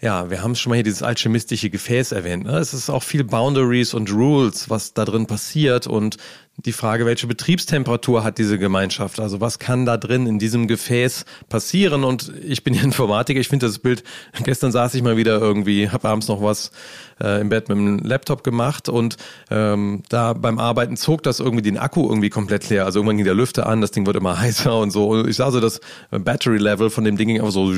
ja, 0.00 0.30
wir 0.30 0.42
haben 0.42 0.54
schon 0.54 0.70
mal 0.70 0.76
hier 0.76 0.84
dieses 0.84 1.02
alchemistische 1.02 1.70
Gefäß 1.70 2.12
erwähnt. 2.12 2.44
Ne? 2.44 2.56
Es 2.58 2.72
ist 2.72 2.88
auch 2.88 3.02
viel 3.02 3.24
Boundaries 3.24 3.94
und 3.94 4.12
Rules, 4.12 4.70
was 4.70 4.94
da 4.94 5.04
drin 5.04 5.26
passiert 5.26 5.88
und 5.88 6.18
die 6.64 6.72
Frage, 6.72 7.06
welche 7.06 7.28
Betriebstemperatur 7.28 8.24
hat 8.24 8.38
diese 8.38 8.58
Gemeinschaft? 8.58 9.20
Also 9.20 9.40
was 9.40 9.60
kann 9.60 9.86
da 9.86 9.96
drin 9.96 10.26
in 10.26 10.40
diesem 10.40 10.66
Gefäß 10.66 11.24
passieren? 11.48 12.02
Und 12.02 12.32
ich 12.44 12.64
bin 12.64 12.74
ja 12.74 12.82
Informatiker, 12.88 13.38
ich 13.38 13.48
finde 13.48 13.66
das 13.66 13.78
Bild, 13.78 14.02
gestern 14.42 14.72
saß 14.72 14.94
ich 14.94 15.02
mal 15.02 15.16
wieder 15.16 15.40
irgendwie, 15.40 15.88
habe 15.90 16.08
abends 16.08 16.26
noch 16.26 16.42
was 16.42 16.72
äh, 17.20 17.40
im 17.40 17.48
Bett 17.48 17.68
mit 17.68 17.78
dem 17.78 17.98
Laptop 17.98 18.42
gemacht 18.42 18.88
und 18.88 19.16
ähm, 19.50 20.02
da 20.08 20.32
beim 20.32 20.58
Arbeiten 20.58 20.96
zog 20.96 21.22
das 21.22 21.38
irgendwie 21.38 21.62
den 21.62 21.78
Akku 21.78 22.08
irgendwie 22.08 22.30
komplett 22.30 22.68
leer. 22.68 22.84
Also 22.84 22.98
irgendwann 22.98 23.18
ging 23.18 23.24
der 23.24 23.34
Lüfter 23.34 23.66
an, 23.66 23.80
das 23.80 23.92
Ding 23.92 24.06
wird 24.06 24.16
immer 24.16 24.38
heißer 24.40 24.76
und 24.76 24.90
so. 24.90 25.08
Und 25.08 25.28
ich 25.28 25.36
sah 25.36 25.50
so, 25.52 25.60
das 25.60 25.80
Battery 26.10 26.58
Level 26.58 26.90
von 26.90 27.04
dem 27.04 27.16
Ding 27.16 27.28
ging 27.28 27.38
einfach 27.38 27.52
so 27.52 27.72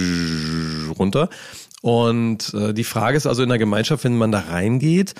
runter. 0.98 1.28
Und 1.82 2.52
äh, 2.54 2.74
die 2.74 2.84
Frage 2.84 3.16
ist 3.16 3.26
also 3.26 3.42
in 3.42 3.48
der 3.48 3.58
Gemeinschaft, 3.58 4.04
wenn 4.04 4.16
man 4.16 4.32
da 4.32 4.40
reingeht, 4.40 5.14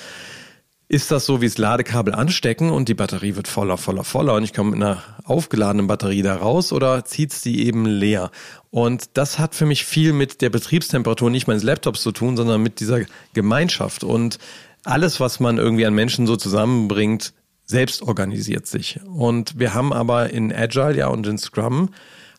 ist 0.90 1.12
das 1.12 1.24
so 1.24 1.40
wie 1.40 1.46
das 1.46 1.56
Ladekabel 1.56 2.12
anstecken 2.12 2.70
und 2.70 2.88
die 2.88 2.94
Batterie 2.94 3.36
wird 3.36 3.46
voller, 3.46 3.78
voller, 3.78 4.02
voller 4.02 4.34
und 4.34 4.42
ich 4.42 4.52
komme 4.52 4.70
mit 4.72 4.82
einer 4.82 5.00
aufgeladenen 5.22 5.86
Batterie 5.86 6.22
da 6.22 6.34
raus 6.34 6.72
oder 6.72 7.04
zieht 7.04 7.32
sie 7.32 7.64
eben 7.64 7.86
leer? 7.86 8.32
Und 8.70 9.10
das 9.14 9.38
hat 9.38 9.54
für 9.54 9.66
mich 9.66 9.84
viel 9.84 10.12
mit 10.12 10.42
der 10.42 10.50
Betriebstemperatur 10.50 11.30
nicht 11.30 11.46
meines 11.46 11.62
Laptops 11.62 12.02
zu 12.02 12.10
tun, 12.10 12.36
sondern 12.36 12.60
mit 12.60 12.80
dieser 12.80 13.02
Gemeinschaft. 13.34 14.02
Und 14.02 14.38
alles, 14.82 15.20
was 15.20 15.38
man 15.38 15.58
irgendwie 15.58 15.86
an 15.86 15.94
Menschen 15.94 16.26
so 16.26 16.34
zusammenbringt, 16.34 17.34
selbst 17.64 18.02
organisiert 18.02 18.66
sich. 18.66 18.98
Und 19.06 19.60
wir 19.60 19.74
haben 19.74 19.92
aber 19.92 20.30
in 20.30 20.52
Agile 20.52 20.96
ja 20.96 21.06
und 21.06 21.24
in 21.24 21.38
Scrum 21.38 21.90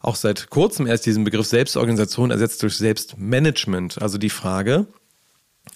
auch 0.02 0.16
seit 0.16 0.50
kurzem 0.50 0.88
erst 0.88 1.06
diesen 1.06 1.24
Begriff 1.24 1.48
Selbstorganisation 1.48 2.32
ersetzt 2.32 2.64
durch 2.64 2.78
Selbstmanagement. 2.78 4.02
Also 4.02 4.18
die 4.18 4.30
Frage, 4.30 4.88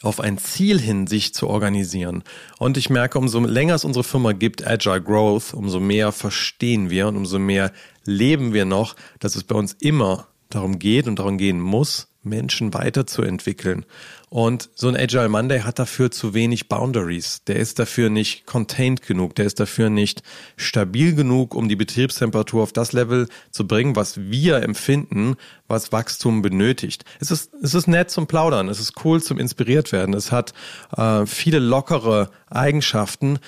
auf 0.01 0.19
ein 0.19 0.37
Ziel 0.37 0.79
hin 0.79 1.07
sich 1.07 1.33
zu 1.33 1.47
organisieren. 1.47 2.23
Und 2.57 2.77
ich 2.77 2.89
merke, 2.89 3.19
umso 3.19 3.39
länger 3.39 3.75
es 3.75 3.85
unsere 3.85 4.03
Firma 4.03 4.33
gibt, 4.33 4.65
Agile 4.65 5.01
Growth, 5.01 5.53
umso 5.53 5.79
mehr 5.79 6.11
verstehen 6.11 6.89
wir 6.89 7.07
und 7.07 7.17
umso 7.17 7.39
mehr 7.39 7.71
leben 8.03 8.53
wir 8.53 8.65
noch, 8.65 8.95
dass 9.19 9.35
es 9.35 9.43
bei 9.43 9.55
uns 9.55 9.73
immer 9.73 10.27
darum 10.49 10.79
geht 10.79 11.07
und 11.07 11.19
darum 11.19 11.37
gehen 11.37 11.59
muss, 11.59 12.07
Menschen 12.23 12.73
weiterzuentwickeln. 12.73 13.85
Und 14.29 14.69
so 14.73 14.87
ein 14.87 14.95
Agile 14.95 15.29
Monday 15.29 15.61
hat 15.61 15.79
dafür 15.79 16.11
zu 16.11 16.33
wenig 16.33 16.67
Boundaries. 16.67 17.43
Der 17.45 17.57
ist 17.57 17.79
dafür 17.79 18.09
nicht 18.09 18.45
contained 18.45 19.01
genug. 19.03 19.35
Der 19.35 19.45
ist 19.45 19.59
dafür 19.59 19.89
nicht 19.89 20.23
stabil 20.57 21.15
genug, 21.15 21.53
um 21.53 21.69
die 21.69 21.75
Betriebstemperatur 21.75 22.63
auf 22.63 22.73
das 22.73 22.91
Level 22.91 23.27
zu 23.51 23.67
bringen, 23.67 23.95
was 23.95 24.17
wir 24.29 24.63
empfinden, 24.63 25.35
was 25.67 25.91
Wachstum 25.91 26.41
benötigt. 26.41 27.05
Es 27.19 27.31
ist, 27.31 27.53
es 27.61 27.73
ist 27.73 27.87
nett 27.87 28.09
zum 28.09 28.27
Plaudern. 28.27 28.67
Es 28.67 28.79
ist 28.79 29.05
cool 29.05 29.21
zum 29.21 29.37
inspiriert 29.37 29.91
werden. 29.91 30.15
Es 30.15 30.31
hat 30.31 30.53
äh, 30.97 31.25
viele 31.25 31.59
lockere 31.59 32.31
Eigenschaften, 32.49 33.39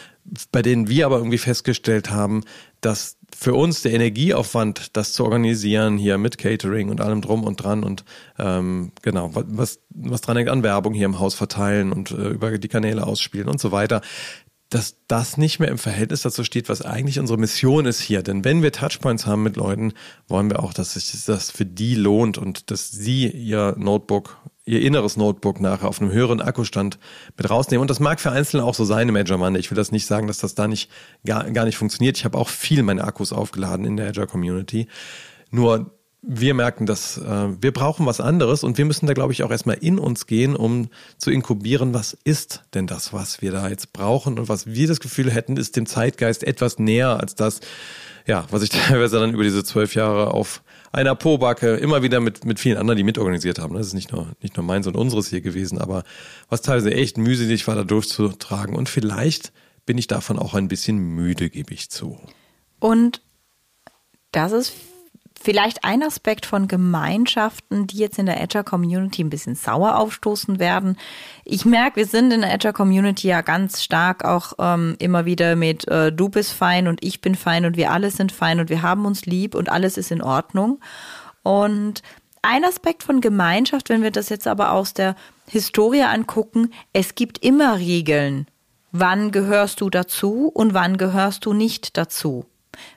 bei 0.51 0.61
denen 0.61 0.87
wir 0.87 1.05
aber 1.05 1.17
irgendwie 1.17 1.37
festgestellt 1.37 2.11
haben, 2.11 2.43
dass 2.81 3.16
für 3.35 3.53
uns 3.53 3.81
der 3.81 3.93
Energieaufwand, 3.93 4.95
das 4.95 5.13
zu 5.13 5.23
organisieren, 5.23 5.97
hier 5.97 6.17
mit 6.17 6.37
Catering 6.37 6.89
und 6.89 7.01
allem 7.01 7.21
drum 7.21 7.43
und 7.43 7.57
dran 7.57 7.83
und 7.83 8.03
ähm, 8.39 8.91
genau, 9.01 9.31
was, 9.33 9.79
was 9.89 10.21
dran 10.21 10.37
hängt 10.37 10.49
an 10.49 10.63
Werbung 10.63 10.93
hier 10.93 11.05
im 11.05 11.19
Haus 11.19 11.35
verteilen 11.35 11.91
und 11.91 12.11
äh, 12.11 12.29
über 12.29 12.57
die 12.57 12.67
Kanäle 12.67 13.05
ausspielen 13.05 13.49
und 13.49 13.59
so 13.59 13.71
weiter, 13.71 14.01
dass 14.69 14.97
das 15.07 15.37
nicht 15.37 15.59
mehr 15.59 15.69
im 15.69 15.77
Verhältnis 15.77 16.23
dazu 16.23 16.43
steht, 16.43 16.67
was 16.67 16.81
eigentlich 16.81 17.19
unsere 17.19 17.39
Mission 17.39 17.85
ist 17.85 18.01
hier. 18.01 18.21
Denn 18.21 18.43
wenn 18.43 18.61
wir 18.61 18.71
Touchpoints 18.71 19.25
haben 19.25 19.43
mit 19.43 19.55
Leuten, 19.55 19.93
wollen 20.27 20.49
wir 20.49 20.61
auch, 20.61 20.73
dass 20.73 20.93
sich 20.93 21.25
das 21.25 21.51
für 21.51 21.65
die 21.65 21.95
lohnt 21.95 22.37
und 22.37 22.69
dass 22.69 22.91
sie 22.91 23.29
ihr 23.29 23.75
Notebook 23.77 24.37
ihr 24.67 24.81
inneres 24.81 25.17
Notebook 25.17 25.59
nachher 25.61 25.87
auf 25.87 26.01
einem 26.01 26.11
höheren 26.11 26.41
Akkustand 26.41 26.99
mit 27.37 27.49
rausnehmen. 27.49 27.81
Und 27.81 27.89
das 27.89 27.99
mag 27.99 28.19
für 28.19 28.31
Einzelne 28.31 28.63
auch 28.63 28.75
so 28.75 28.85
sein 28.85 29.09
im 29.09 29.15
Azure 29.15 29.39
Monday. 29.39 29.59
Ich 29.59 29.71
will 29.71 29.77
das 29.77 29.91
nicht 29.91 30.05
sagen, 30.05 30.27
dass 30.27 30.39
das 30.39 30.55
da 30.55 30.67
nicht 30.67 30.91
gar, 31.25 31.49
gar 31.51 31.65
nicht 31.65 31.77
funktioniert. 31.77 32.17
Ich 32.17 32.25
habe 32.25 32.37
auch 32.37 32.49
viel 32.49 32.83
meine 32.83 33.03
Akkus 33.05 33.33
aufgeladen 33.33 33.85
in 33.85 33.97
der 33.97 34.09
Azure 34.09 34.27
Community. 34.27 34.87
Nur 35.49 35.91
wir 36.21 36.53
merken, 36.53 36.85
dass 36.85 37.17
äh, 37.17 37.47
wir 37.61 37.71
brauchen 37.71 38.05
was 38.05 38.19
anderes 38.19 38.63
und 38.63 38.77
wir 38.77 38.85
müssen 38.85 39.07
da, 39.07 39.13
glaube 39.13 39.31
ich, 39.31 39.43
auch 39.43 39.51
erstmal 39.51 39.77
in 39.77 39.97
uns 39.97 40.27
gehen, 40.27 40.55
um 40.55 40.89
zu 41.17 41.31
inkubieren, 41.31 41.93
was 41.93 42.17
ist 42.25 42.63
denn 42.73 42.87
das, 42.87 43.13
was 43.13 43.41
wir 43.41 43.51
da 43.51 43.69
jetzt 43.69 43.93
brauchen 43.93 44.37
und 44.37 44.49
was 44.49 44.67
wir 44.67 44.87
das 44.87 44.99
Gefühl 44.99 45.31
hätten, 45.31 45.55
ist 45.55 45.77
dem 45.77 45.85
Zeitgeist 45.85 46.43
etwas 46.43 46.79
näher 46.79 47.19
als 47.21 47.35
das, 47.35 47.61
ja, 48.25 48.45
was 48.51 48.63
ich 48.63 48.69
teilweise 48.71 49.19
dann 49.19 49.33
über 49.33 49.43
diese 49.43 49.63
zwölf 49.63 49.95
Jahre 49.95 50.33
auf 50.33 50.63
einer 50.97 51.13
Pobacke, 51.13 51.75
immer 51.75 52.01
wieder 52.01 52.19
mit, 52.19 52.43
mit 52.43 52.59
vielen 52.59 52.77
anderen, 52.77 52.97
die 52.97 53.03
mitorganisiert 53.03 53.59
haben. 53.59 53.75
Das 53.75 53.85
ist 53.85 53.93
nicht 53.93 54.11
nur, 54.11 54.31
nicht 54.41 54.57
nur 54.57 54.65
meins 54.65 54.87
und 54.87 54.95
unseres 54.95 55.29
hier 55.29 55.41
gewesen, 55.41 55.79
aber 55.79 56.03
was 56.49 56.63
teilweise 56.63 56.91
echt 56.91 57.17
mühselig 57.17 57.67
war, 57.67 57.75
da 57.75 57.83
durchzutragen. 57.83 58.75
Und 58.75 58.89
vielleicht 58.89 59.53
bin 59.85 59.99
ich 59.99 60.07
davon 60.07 60.39
auch 60.39 60.55
ein 60.55 60.67
bisschen 60.67 60.97
müde, 60.97 61.51
gebe 61.51 61.71
ich 61.73 61.91
zu. 61.91 62.19
Und 62.79 63.21
das 64.31 64.51
ist 64.51 64.73
vielleicht 65.41 65.83
ein 65.83 66.03
Aspekt 66.03 66.45
von 66.45 66.67
Gemeinschaften, 66.67 67.87
die 67.87 67.97
jetzt 67.97 68.19
in 68.19 68.25
der 68.25 68.41
Azure 68.41 68.63
Community 68.63 69.23
ein 69.23 69.29
bisschen 69.29 69.55
sauer 69.55 69.97
aufstoßen 69.97 70.59
werden. 70.59 70.97
Ich 71.45 71.65
merke, 71.65 71.97
wir 71.97 72.05
sind 72.05 72.31
in 72.31 72.41
der 72.41 72.53
Azure 72.53 72.73
Community 72.73 73.27
ja 73.27 73.41
ganz 73.41 73.83
stark 73.83 74.25
auch 74.25 74.53
ähm, 74.59 74.95
immer 74.99 75.25
wieder 75.25 75.55
mit 75.55 75.87
äh, 75.87 76.11
du 76.11 76.29
bist 76.29 76.53
fein 76.53 76.87
und 76.87 77.03
ich 77.03 77.21
bin 77.21 77.35
fein 77.35 77.65
und 77.65 77.77
wir 77.77 77.91
alle 77.91 78.11
sind 78.11 78.31
fein 78.31 78.59
und 78.59 78.69
wir 78.69 78.81
haben 78.81 79.05
uns 79.05 79.25
lieb 79.25 79.55
und 79.55 79.69
alles 79.69 79.97
ist 79.97 80.11
in 80.11 80.21
Ordnung. 80.21 80.79
Und 81.43 82.01
ein 82.41 82.63
Aspekt 82.63 83.03
von 83.03 83.21
Gemeinschaft, 83.21 83.89
wenn 83.89 84.03
wir 84.03 84.11
das 84.11 84.29
jetzt 84.29 84.47
aber 84.47 84.71
aus 84.71 84.93
der 84.93 85.15
Historie 85.47 86.03
angucken, 86.03 86.71
es 86.93 87.15
gibt 87.15 87.43
immer 87.43 87.77
Regeln. 87.77 88.47
Wann 88.91 89.31
gehörst 89.31 89.81
du 89.81 89.89
dazu 89.89 90.49
und 90.53 90.73
wann 90.73 90.97
gehörst 90.97 91.45
du 91.45 91.53
nicht 91.53 91.97
dazu? 91.97 92.45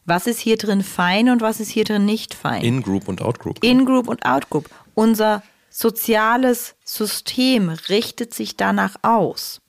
Was 0.05 0.27
ist 0.27 0.41
hier 0.41 0.57
drin 0.57 0.83
fein 0.83 1.31
und 1.31 1.41
was 1.41 1.61
ist 1.61 1.71
hier 1.71 1.85
drin 1.85 2.05
nicht 2.05 2.35
fein? 2.35 2.62
In-Group 2.62 3.09
und 3.09 3.23
Out-Group. 3.23 3.59
In-Group 3.62 4.09
und 4.09 4.25
Out-Group. 4.25 4.69
Unser 4.95 5.43
soziales 5.71 6.75
System 6.85 7.69
richtet 7.89 8.35
sich 8.35 8.57
danach 8.57 8.97
aus. 9.03 9.61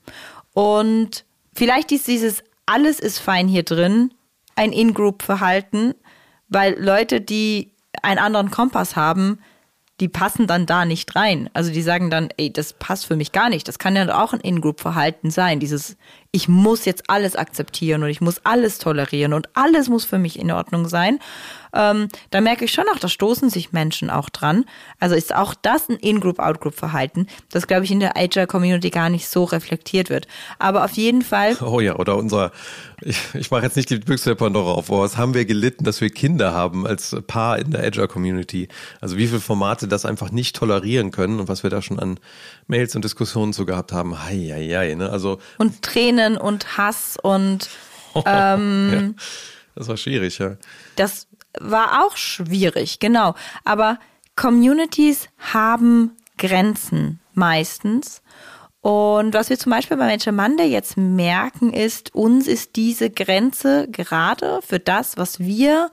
Und 0.53 1.25
vielleicht 1.53 1.91
ist 1.91 2.08
dieses 2.08 2.43
alles 2.65 3.00
ist 3.00 3.20
fein 3.20 3.48
hier 3.48 3.63
drin 3.63 4.13
ein 4.55 4.72
In-Group-Verhalten, 4.72 5.93
weil 6.50 6.81
Leute, 6.81 7.22
die 7.22 7.72
einen 8.01 8.20
anderen 8.20 8.51
Kompass 8.51 8.96
haben, 8.96 9.39
die 10.00 10.10
passen 10.10 10.48
dann 10.48 10.65
da 10.65 10.86
nicht 10.86 11.15
rein. 11.15 11.50
Also 11.53 11.72
die 11.72 11.84
sagen 11.84 12.10
dann, 12.10 12.29
ey, 12.38 12.51
das 12.51 12.74
passt 12.74 13.05
für 13.05 13.15
mich 13.15 13.31
gar 13.31 13.50
nicht. 13.50 13.67
Das 13.67 13.77
kann 13.77 13.96
ja 13.96 14.22
auch 14.22 14.34
ein 14.34 14.39
In-Group-Verhalten 14.39 15.29
sein. 15.29 15.60
Dieses, 15.60 15.96
ich 16.31 16.47
muss 16.47 16.85
jetzt 16.85 17.09
alles 17.09 17.35
akzeptieren 17.35 18.03
und 18.03 18.09
ich 18.09 18.21
muss 18.21 18.45
alles 18.45 18.77
tolerieren 18.77 19.33
und 19.33 19.50
alles 19.53 19.89
muss 19.89 20.05
für 20.05 20.17
mich 20.17 20.39
in 20.39 20.51
Ordnung 20.51 20.88
sein 20.88 21.19
ähm, 21.73 22.07
da 22.29 22.41
merke 22.41 22.65
ich 22.65 22.71
schon 22.71 22.85
auch, 22.93 23.00
da 23.00 23.07
stoßen 23.07 23.50
sich 23.50 23.71
Menschen 23.71 24.09
auch 24.09 24.29
dran. 24.29 24.65
Also 25.00 25.15
ist 25.15 25.33
auch 25.33 25.53
das 25.53 25.89
ein 25.89 25.97
In-Group-Out-Group-Verhalten, 25.97 27.27
das, 27.51 27.67
glaube 27.67 27.85
ich, 27.85 27.91
in 27.91 28.00
der 28.00 28.17
Agile-Community 28.17 28.89
gar 28.89 29.09
nicht 29.09 29.27
so 29.27 29.43
reflektiert 29.43 30.09
wird. 30.09 30.27
Aber 30.59 30.83
auf 30.83 30.93
jeden 30.93 31.21
Fall. 31.21 31.57
Oh 31.61 31.79
ja, 31.79 31.95
oder 31.95 32.17
unser, 32.17 32.51
ich, 33.01 33.17
ich 33.33 33.51
mache 33.51 33.63
jetzt 33.63 33.77
nicht 33.77 33.89
die 33.89 33.97
Büchse 33.97 34.31
der 34.31 34.35
Pandora 34.35 34.73
auf, 34.73 34.91
aber 34.91 35.01
was 35.01 35.17
haben 35.17 35.33
wir 35.33 35.45
gelitten, 35.45 35.83
dass 35.83 36.01
wir 36.01 36.09
Kinder 36.09 36.53
haben 36.53 36.85
als 36.85 37.15
Paar 37.27 37.59
in 37.59 37.71
der 37.71 37.83
Agile-Community? 37.83 38.67
Also 39.00 39.17
wie 39.17 39.27
viele 39.27 39.39
Formate 39.39 39.88
das 39.88 40.05
einfach 40.05 40.31
nicht 40.31 40.55
tolerieren 40.55 41.11
können 41.11 41.39
und 41.39 41.47
was 41.47 41.63
wir 41.63 41.69
da 41.69 41.81
schon 41.81 42.00
an 42.00 42.19
Mails 42.67 42.95
und 42.95 43.05
Diskussionen 43.05 43.53
zu 43.53 43.65
gehabt 43.65 43.91
haben. 43.91 44.23
Hei, 44.23 44.50
hei, 44.51 44.67
hei, 44.75 44.95
ne? 44.95 45.09
Also 45.09 45.39
und 45.57 45.81
Tränen 45.81 46.19
und 46.38 46.78
Hass 46.78 47.18
und 47.22 47.70
ähm, 48.25 49.16
ja, 49.18 49.24
das 49.75 49.88
war 49.88 49.98
schwierig, 49.98 50.40
ja. 50.40 50.58
Das 50.96 51.28
war 51.60 52.06
auch 52.06 52.18
schwierig, 52.18 53.00
genau. 53.00 53.36
Aber 53.63 54.00
Communities 54.36 55.28
haben 55.54 56.16
Grenzen 56.38 57.20
meistens. 57.34 58.22
Und 58.82 59.34
was 59.36 59.50
wir 59.50 59.60
zum 59.60 59.72
Beispiel 59.72 59.98
bei 59.98 60.08
Major 60.08 60.34
Monday 60.34 60.66
jetzt 60.66 60.98
merken, 60.98 61.72
ist, 61.72 62.16
uns 62.16 62.48
ist 62.48 62.75
diese 62.75 63.12
Grenze 63.12 63.88
gerade 63.92 64.60
für 64.63 64.80
das, 64.80 65.18
was 65.18 65.40
wir 65.40 65.92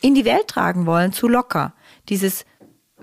in 0.00 0.14
die 0.14 0.26
Welt 0.26 0.48
tragen 0.48 0.84
wollen, 0.86 1.12
zu 1.12 1.28
locker. 1.28 1.72
Dieses 2.10 2.44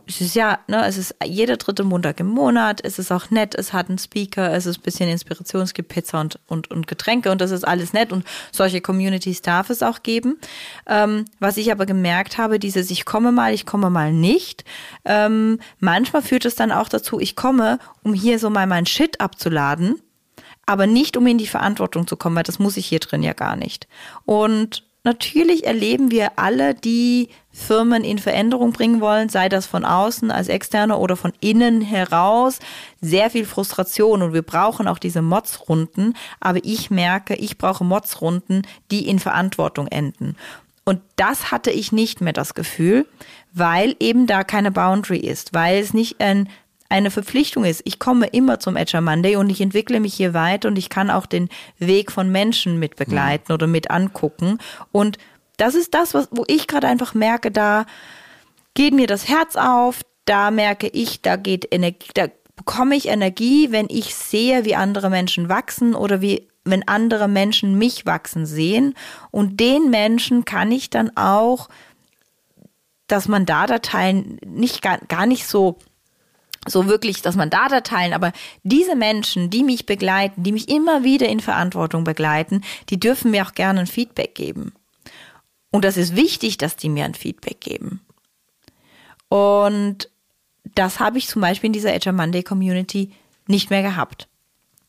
es 0.08 0.22
ist 0.22 0.36
ja, 0.36 0.60
ne, 0.68 0.86
es 0.86 0.98
ist 0.98 1.16
jeder 1.24 1.58
dritte 1.58 1.84
Montag 1.84 2.20
im 2.20 2.28
Monat, 2.28 2.82
es 2.84 3.00
ist 3.00 3.12
auch 3.12 3.32
nett, 3.32 3.56
es 3.56 3.74
hat 3.74 3.90
einen 3.90 3.98
Speaker, 3.98 4.54
es 4.54 4.66
ist 4.66 4.80
ein 4.80 4.82
bisschen 4.84 5.10
Inspiration, 5.10 5.62
es 5.62 5.74
gibt 5.74 5.90
Pizza 5.90 6.22
und, 6.22 6.40
und, 6.48 6.70
und 6.72 6.88
Getränke 6.88 7.32
und 7.32 7.42
das 7.42 7.52
ist 7.52 7.68
alles 7.68 7.94
nett 7.94 8.12
und 8.12 8.26
solche 8.52 8.82
Communities 8.82 9.42
darf 9.42 9.70
es 9.70 9.82
auch 9.82 10.04
geben. 10.04 10.38
Ähm, 10.88 11.26
was 11.40 11.58
ich 11.58 11.72
aber 11.72 11.86
gemerkt 11.86 12.38
habe, 12.38 12.60
dieses 12.60 12.92
ich 12.92 13.06
komme 13.06 13.32
mal, 13.32 13.54
ich 13.54 13.66
komme 13.66 13.90
mal 13.90 14.14
nicht, 14.14 14.64
ähm, 15.06 15.60
manchmal 15.80 16.22
führt 16.22 16.46
es 16.46 16.56
dann 16.56 16.72
auch 16.72 16.90
dazu, 16.90 17.20
ich 17.20 17.36
komme, 17.36 17.80
um 18.04 18.14
hier 18.14 18.40
so 18.40 18.50
mal 18.50 18.68
mein 18.68 18.86
Shit 18.86 19.20
abzuladen, 19.20 20.02
aber 20.66 20.88
nicht 20.88 21.18
um 21.18 21.28
in 21.28 21.38
die 21.38 21.48
Verantwortung 21.48 22.08
zu 22.08 22.16
kommen, 22.16 22.36
weil 22.36 22.44
das 22.44 22.60
muss 22.60 22.78
ich 22.78 22.86
hier 22.86 23.00
drin 23.00 23.24
ja 23.24 23.34
gar 23.34 23.56
nicht. 23.56 23.88
Und 24.26 24.85
Natürlich 25.06 25.68
erleben 25.68 26.10
wir 26.10 26.40
alle, 26.40 26.74
die 26.74 27.30
Firmen 27.52 28.04
in 28.04 28.18
Veränderung 28.18 28.72
bringen 28.72 29.02
wollen, 29.02 29.30
sei 29.30 29.50
das 29.50 29.68
von 29.68 29.86
außen 29.86 30.32
als 30.32 30.48
Externe 30.48 30.98
oder 30.98 31.16
von 31.16 31.32
innen 31.40 31.80
heraus, 31.82 32.58
sehr 33.02 33.30
viel 33.30 33.46
Frustration 33.46 34.24
und 34.24 34.34
wir 34.34 34.42
brauchen 34.42 34.88
auch 34.88 34.98
diese 34.98 35.22
Mods-Runden. 35.22 36.16
Aber 36.40 36.60
ich 36.64 36.90
merke, 36.90 37.36
ich 37.36 37.60
brauche 37.60 37.84
Mods-Runden, 37.84 38.64
die 38.90 39.08
in 39.08 39.20
Verantwortung 39.20 39.86
enden. 39.86 40.36
Und 40.86 41.02
das 41.18 41.52
hatte 41.52 41.70
ich 41.70 41.92
nicht 41.92 42.20
mehr 42.22 42.34
das 42.34 42.56
Gefühl, 42.56 43.06
weil 43.54 43.96
eben 44.00 44.26
da 44.26 44.44
keine 44.44 44.72
Boundary 44.72 45.20
ist, 45.20 45.54
weil 45.54 45.84
es 45.84 45.94
nicht 45.94 46.20
ein 46.20 46.50
eine 46.90 47.12
Verpflichtung 47.12 47.66
ist. 47.66 47.82
Ich 47.86 48.00
komme 48.00 48.28
immer 48.28 48.60
zum 48.60 48.78
Agile 48.78 49.02
Monday 49.02 49.36
und 49.36 49.50
ich 49.50 49.62
entwickle 49.62 50.00
mich 50.00 50.14
hier 50.14 50.34
weiter 50.34 50.68
und 50.68 50.78
ich 50.78 50.90
kann 50.90 51.10
auch 51.10 51.26
den 51.26 51.50
Weg 51.80 52.12
von 52.12 52.32
Menschen 52.32 52.80
mit 52.80 52.96
begleiten 52.96 53.46
mhm. 53.50 53.54
oder 53.56 53.68
mit 53.68 53.90
angucken. 53.92 54.60
Und 54.92 55.18
das 55.58 55.76
ist 55.76 55.94
das, 55.94 56.14
was, 56.14 56.28
wo 56.32 56.44
ich 56.48 56.68
gerade 56.68 56.88
einfach 56.88 57.14
merke, 57.14 57.52
da 57.52 57.86
geht 58.74 58.94
mir 58.94 59.08
das 59.08 59.28
Herz 59.28 59.56
auf, 59.56 60.02
da 60.26 60.52
merke 60.52 60.88
ich, 60.88 61.22
da 61.22 61.38
geht 61.38 61.68
Energie, 61.72 62.10
da 62.14 62.28
bekomme 62.56 62.96
ich 62.96 63.08
Energie, 63.08 63.72
wenn 63.72 63.88
ich 63.90 64.16
sehe, 64.16 64.66
wie 64.66 64.76
andere 64.76 65.10
Menschen 65.10 65.50
wachsen 65.50 65.96
oder 65.96 66.22
wie 66.22 66.48
wenn 66.66 66.88
andere 66.88 67.28
Menschen 67.28 67.78
mich 67.78 68.06
wachsen 68.06 68.46
sehen. 68.46 68.96
Und 69.32 69.60
den 69.60 69.92
Menschen 69.92 70.46
kann 70.46 70.72
ich 70.72 70.90
dann 70.90 71.16
auch 71.16 71.70
das 73.08 73.28
Mandatdateien 73.28 74.40
nicht 74.44 74.82
gar, 74.82 74.98
gar 74.98 75.28
nicht 75.28 75.46
so 75.46 75.78
so 76.68 76.88
wirklich 76.88 77.22
dass 77.22 77.36
man 77.36 77.50
da 77.50 77.68
teilen, 77.82 78.14
aber 78.14 78.32
diese 78.64 78.96
Menschen, 78.96 79.50
die 79.50 79.64
mich 79.64 79.86
begleiten, 79.86 80.44
die 80.44 80.52
mich 80.52 80.70
immer 80.70 81.04
wieder 81.04 81.28
in 81.28 81.40
Verantwortung 81.40 82.04
begleiten, 82.04 82.62
die 82.90 83.00
dürfen 83.00 83.32
mir 83.32 83.46
auch 83.46 83.54
gerne 83.54 83.82
ein 83.82 83.88
Feedback 83.88 84.36
geben. 84.36 84.74
Und 85.72 85.84
das 85.86 85.98
ist 85.98 86.16
wichtig, 86.16 86.58
dass 86.58 86.78
die 86.78 86.90
mir 86.90 87.06
ein 87.06 87.16
Feedback 87.16 87.60
geben. 87.60 88.02
Und 89.30 90.10
das 90.74 91.00
habe 91.00 91.18
ich 91.18 91.28
zum 91.28 91.42
Beispiel 91.42 91.68
in 91.68 91.74
dieser 91.74 91.94
Agile 91.94 92.14
Monday 92.14 92.44
Community 92.44 93.12
nicht 93.48 93.70
mehr 93.70 93.82
gehabt. 93.82 94.28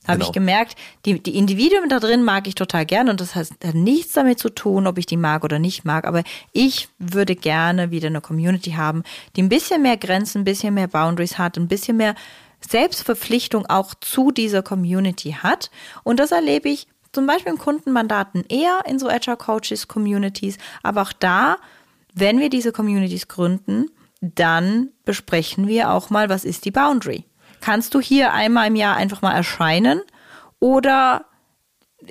Habe 0.06 0.18
genau. 0.18 0.26
ich 0.26 0.32
gemerkt, 0.32 0.76
die, 1.04 1.20
die 1.20 1.36
Individuen 1.36 1.88
da 1.88 1.98
drin 1.98 2.22
mag 2.22 2.46
ich 2.46 2.54
total 2.54 2.86
gern 2.86 3.08
und 3.08 3.20
das 3.20 3.34
hat, 3.34 3.48
hat 3.64 3.74
nichts 3.74 4.12
damit 4.12 4.38
zu 4.38 4.50
tun, 4.50 4.86
ob 4.86 4.98
ich 4.98 5.06
die 5.06 5.16
mag 5.16 5.44
oder 5.44 5.58
nicht 5.58 5.84
mag. 5.84 6.06
Aber 6.06 6.22
ich 6.52 6.88
würde 6.98 7.34
gerne 7.34 7.90
wieder 7.90 8.08
eine 8.08 8.20
Community 8.20 8.72
haben, 8.72 9.02
die 9.34 9.42
ein 9.42 9.48
bisschen 9.48 9.82
mehr 9.82 9.96
Grenzen, 9.96 10.42
ein 10.42 10.44
bisschen 10.44 10.74
mehr 10.74 10.88
Boundaries 10.88 11.38
hat, 11.38 11.56
ein 11.56 11.68
bisschen 11.68 11.96
mehr 11.96 12.14
Selbstverpflichtung 12.60 13.66
auch 13.66 13.94
zu 13.94 14.30
dieser 14.30 14.62
Community 14.62 15.36
hat. 15.42 15.70
Und 16.04 16.20
das 16.20 16.32
erlebe 16.32 16.68
ich 16.68 16.86
zum 17.12 17.26
Beispiel 17.26 17.52
in 17.52 17.58
Kundenmandaten 17.58 18.44
eher 18.48 18.82
in 18.86 18.98
so 18.98 19.08
Agile 19.08 19.36
Coaches 19.36 19.88
Communities. 19.88 20.58
Aber 20.82 21.02
auch 21.02 21.12
da, 21.12 21.56
wenn 22.14 22.38
wir 22.40 22.50
diese 22.50 22.72
Communities 22.72 23.28
gründen, 23.28 23.90
dann 24.20 24.90
besprechen 25.04 25.68
wir 25.68 25.90
auch 25.90 26.10
mal, 26.10 26.28
was 26.28 26.44
ist 26.44 26.64
die 26.64 26.70
Boundary. 26.70 27.24
Kannst 27.66 27.94
du 27.94 28.00
hier 28.00 28.32
einmal 28.32 28.68
im 28.68 28.76
Jahr 28.76 28.94
einfach 28.94 29.22
mal 29.22 29.32
erscheinen? 29.32 30.00
Oder 30.60 31.24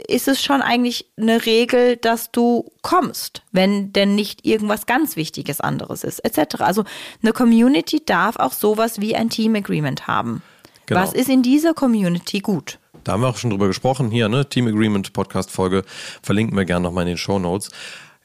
ist 0.09 0.27
es 0.27 0.43
schon 0.43 0.61
eigentlich 0.61 1.05
eine 1.17 1.45
Regel, 1.45 1.95
dass 1.95 2.29
du 2.33 2.73
kommst, 2.81 3.41
wenn 3.53 3.93
denn 3.93 4.15
nicht 4.15 4.45
irgendwas 4.45 4.85
ganz 4.85 5.15
Wichtiges 5.15 5.61
anderes 5.61 6.03
ist, 6.03 6.19
etc. 6.25 6.55
Also 6.59 6.83
eine 7.23 7.31
Community 7.31 8.03
darf 8.05 8.35
auch 8.35 8.51
sowas 8.51 8.99
wie 8.99 9.15
ein 9.15 9.29
Team 9.29 9.55
Agreement 9.55 10.07
haben. 10.07 10.41
Genau. 10.87 10.99
Was 10.99 11.13
ist 11.13 11.29
in 11.29 11.41
dieser 11.41 11.73
Community 11.73 12.39
gut? 12.39 12.77
Da 13.05 13.13
haben 13.13 13.21
wir 13.21 13.29
auch 13.29 13.37
schon 13.37 13.51
drüber 13.51 13.67
gesprochen 13.67 14.11
hier, 14.11 14.27
ne? 14.27 14.49
Team 14.49 14.67
Agreement 14.67 15.13
Podcast 15.13 15.51
Folge 15.51 15.85
verlinken 16.21 16.57
wir 16.57 16.65
gerne 16.65 16.83
nochmal 16.83 17.03
in 17.03 17.11
den 17.11 17.17
Show 17.17 17.39
Notes 17.39 17.69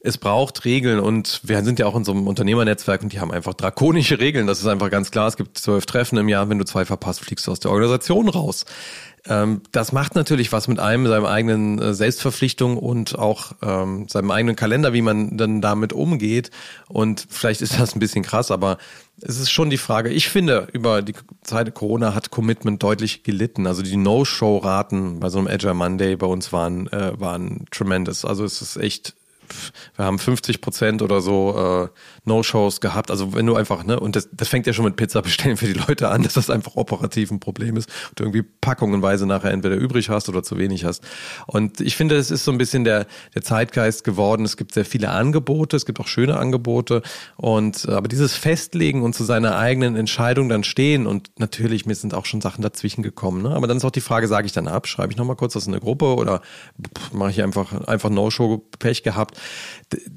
es 0.03 0.17
braucht 0.17 0.65
Regeln 0.65 0.99
und 0.99 1.41
wir 1.45 1.63
sind 1.63 1.79
ja 1.79 1.87
auch 1.87 1.95
in 1.95 2.05
so 2.05 2.13
einem 2.13 2.27
Unternehmernetzwerk 2.27 3.03
und 3.03 3.13
die 3.13 3.21
haben 3.21 3.31
einfach 3.31 3.53
drakonische 3.53 4.19
Regeln. 4.19 4.47
Das 4.47 4.61
ist 4.61 4.67
einfach 4.67 4.91
ganz 4.91 5.11
klar. 5.11 5.29
Es 5.29 5.37
gibt 5.37 5.59
zwölf 5.59 5.85
Treffen 5.85 6.17
im 6.17 6.29
Jahr. 6.29 6.49
Wenn 6.49 6.59
du 6.59 6.65
zwei 6.65 6.87
verpasst, 6.87 7.21
fliegst 7.21 7.47
du 7.47 7.53
aus 7.53 7.61
der 7.61 7.71
Organisation 7.71 8.29
raus. 8.31 8.65
Ähm, 9.27 9.61
das 9.73 9.93
macht 9.93 10.15
natürlich 10.15 10.53
was 10.53 10.69
mit 10.69 10.79
einem, 10.79 11.07
seinem 11.07 11.27
eigenen 11.27 11.79
äh, 11.79 11.93
Selbstverpflichtung 11.93 12.79
und 12.79 13.19
auch 13.19 13.53
ähm, 13.63 14.09
seinem 14.09 14.31
eigenen 14.31 14.57
Kalender, 14.57 14.95
wie 14.95 15.03
man 15.03 15.37
dann 15.37 15.61
damit 15.61 15.93
umgeht. 15.93 16.51
Und 16.89 17.27
vielleicht 17.29 17.61
ist 17.61 17.79
das 17.79 17.95
ein 17.95 18.01
bisschen 18.01 18.25
krass, 18.25 18.51
aber 18.51 18.79
es 19.21 19.39
ist 19.39 19.51
schon 19.51 19.69
die 19.69 19.77
Frage. 19.77 20.09
Ich 20.09 20.31
finde, 20.31 20.69
über 20.73 21.03
die 21.03 21.15
Zeit 21.43 21.75
Corona 21.75 22.15
hat 22.15 22.31
Commitment 22.31 22.83
deutlich 22.83 23.23
gelitten. 23.23 23.67
Also 23.67 23.83
die 23.83 23.99
No-Show-Raten 23.99 25.21
bei 25.21 25.29
so 25.29 25.39
einem 25.39 25.49
Agile 25.49 25.75
Monday 25.75 26.17
bei 26.17 26.27
uns 26.27 26.55
waren, 26.55 26.87
äh, 26.87 27.13
waren 27.21 27.67
tremendous. 27.71 28.25
Also 28.25 28.45
es 28.45 28.63
ist 28.63 28.79
echt 28.79 29.15
wir 29.97 30.05
haben 30.05 30.19
50 30.19 30.61
Prozent 30.61 31.03
oder 31.03 31.21
so 31.21 31.89
äh, 31.89 31.99
No-Shows 32.25 32.81
gehabt. 32.81 33.11
Also 33.11 33.35
wenn 33.35 33.47
du 33.47 33.57
einfach, 33.57 33.85
ne, 33.85 33.99
und 33.99 34.17
das, 34.17 34.29
das 34.33 34.49
fängt 34.49 34.67
ja 34.67 34.73
schon 34.73 34.85
mit 34.85 34.97
Pizza 34.97 35.23
bestellen 35.23 35.57
für 35.57 35.67
die 35.67 35.73
Leute 35.73 36.09
an, 36.09 36.23
dass 36.25 36.35
das 36.35 36.51
einfach 36.51 36.77
operativ 36.77 37.31
ein 37.31 37.41
Problem 37.41 37.77
ist 37.77 37.91
und 38.11 38.21
irgendwie 38.21 38.43
packungenweise 38.43 39.27
nachher 39.27 39.51
entweder 39.51 39.77
übrig 39.77 40.09
hast 40.09 40.29
oder 40.29 40.43
zu 40.43 40.59
wenig 40.59 40.85
hast. 40.85 41.03
Und 41.47 41.81
ich 41.81 41.97
finde, 41.97 42.17
es 42.17 42.31
ist 42.31 42.45
so 42.45 42.53
ein 42.53 42.59
bisschen 42.59 42.85
der, 42.85 43.07
der 43.35 43.43
Zeitgeist 43.43 44.05
geworden. 44.05 44.45
Es 44.45 44.57
gibt 44.57 44.75
sehr 44.75 44.85
viele 44.85 45.11
Angebote, 45.11 45.77
es 45.77 45.87
gibt 45.87 46.01
auch 46.01 46.09
schöne 46.09 46.37
Angebote. 46.37 47.03
Und 47.37 47.89
aber 47.89 48.09
dieses 48.09 48.35
Festlegen 48.35 49.03
und 49.03 49.15
zu 49.15 49.25
seiner 49.25 49.57
eigenen 49.57 49.97
Entscheidung 49.97 50.49
dann 50.49 50.65
stehen 50.65 51.07
und 51.07 51.31
natürlich, 51.39 51.87
mir 51.87 51.95
sind 51.95 52.15
auch 52.15 52.27
schon 52.27 52.41
Sachen 52.41 52.63
dazwischen 52.63 53.03
gekommen. 53.03 53.43
Ne? 53.43 53.51
Aber 53.51 53.67
dann 53.67 53.77
ist 53.77 53.85
auch 53.85 53.91
die 53.91 54.01
Frage, 54.01 54.29
sage 54.29 54.47
ich 54.47 54.53
dann 54.53 54.69
ab, 54.69 54.87
schreibe 54.87 55.13
ich 55.13 55.19
nochmal 55.19 55.37
kurz 55.37 55.55
das 55.55 55.67
in 55.67 55.73
eine 55.73 55.81
Gruppe 55.81 56.15
oder 56.15 56.41
mache 57.13 57.31
ich 57.31 57.43
einfach, 57.43 57.87
einfach 57.87 58.11
No-Show-Pech 58.11 59.03
gehabt 59.03 59.40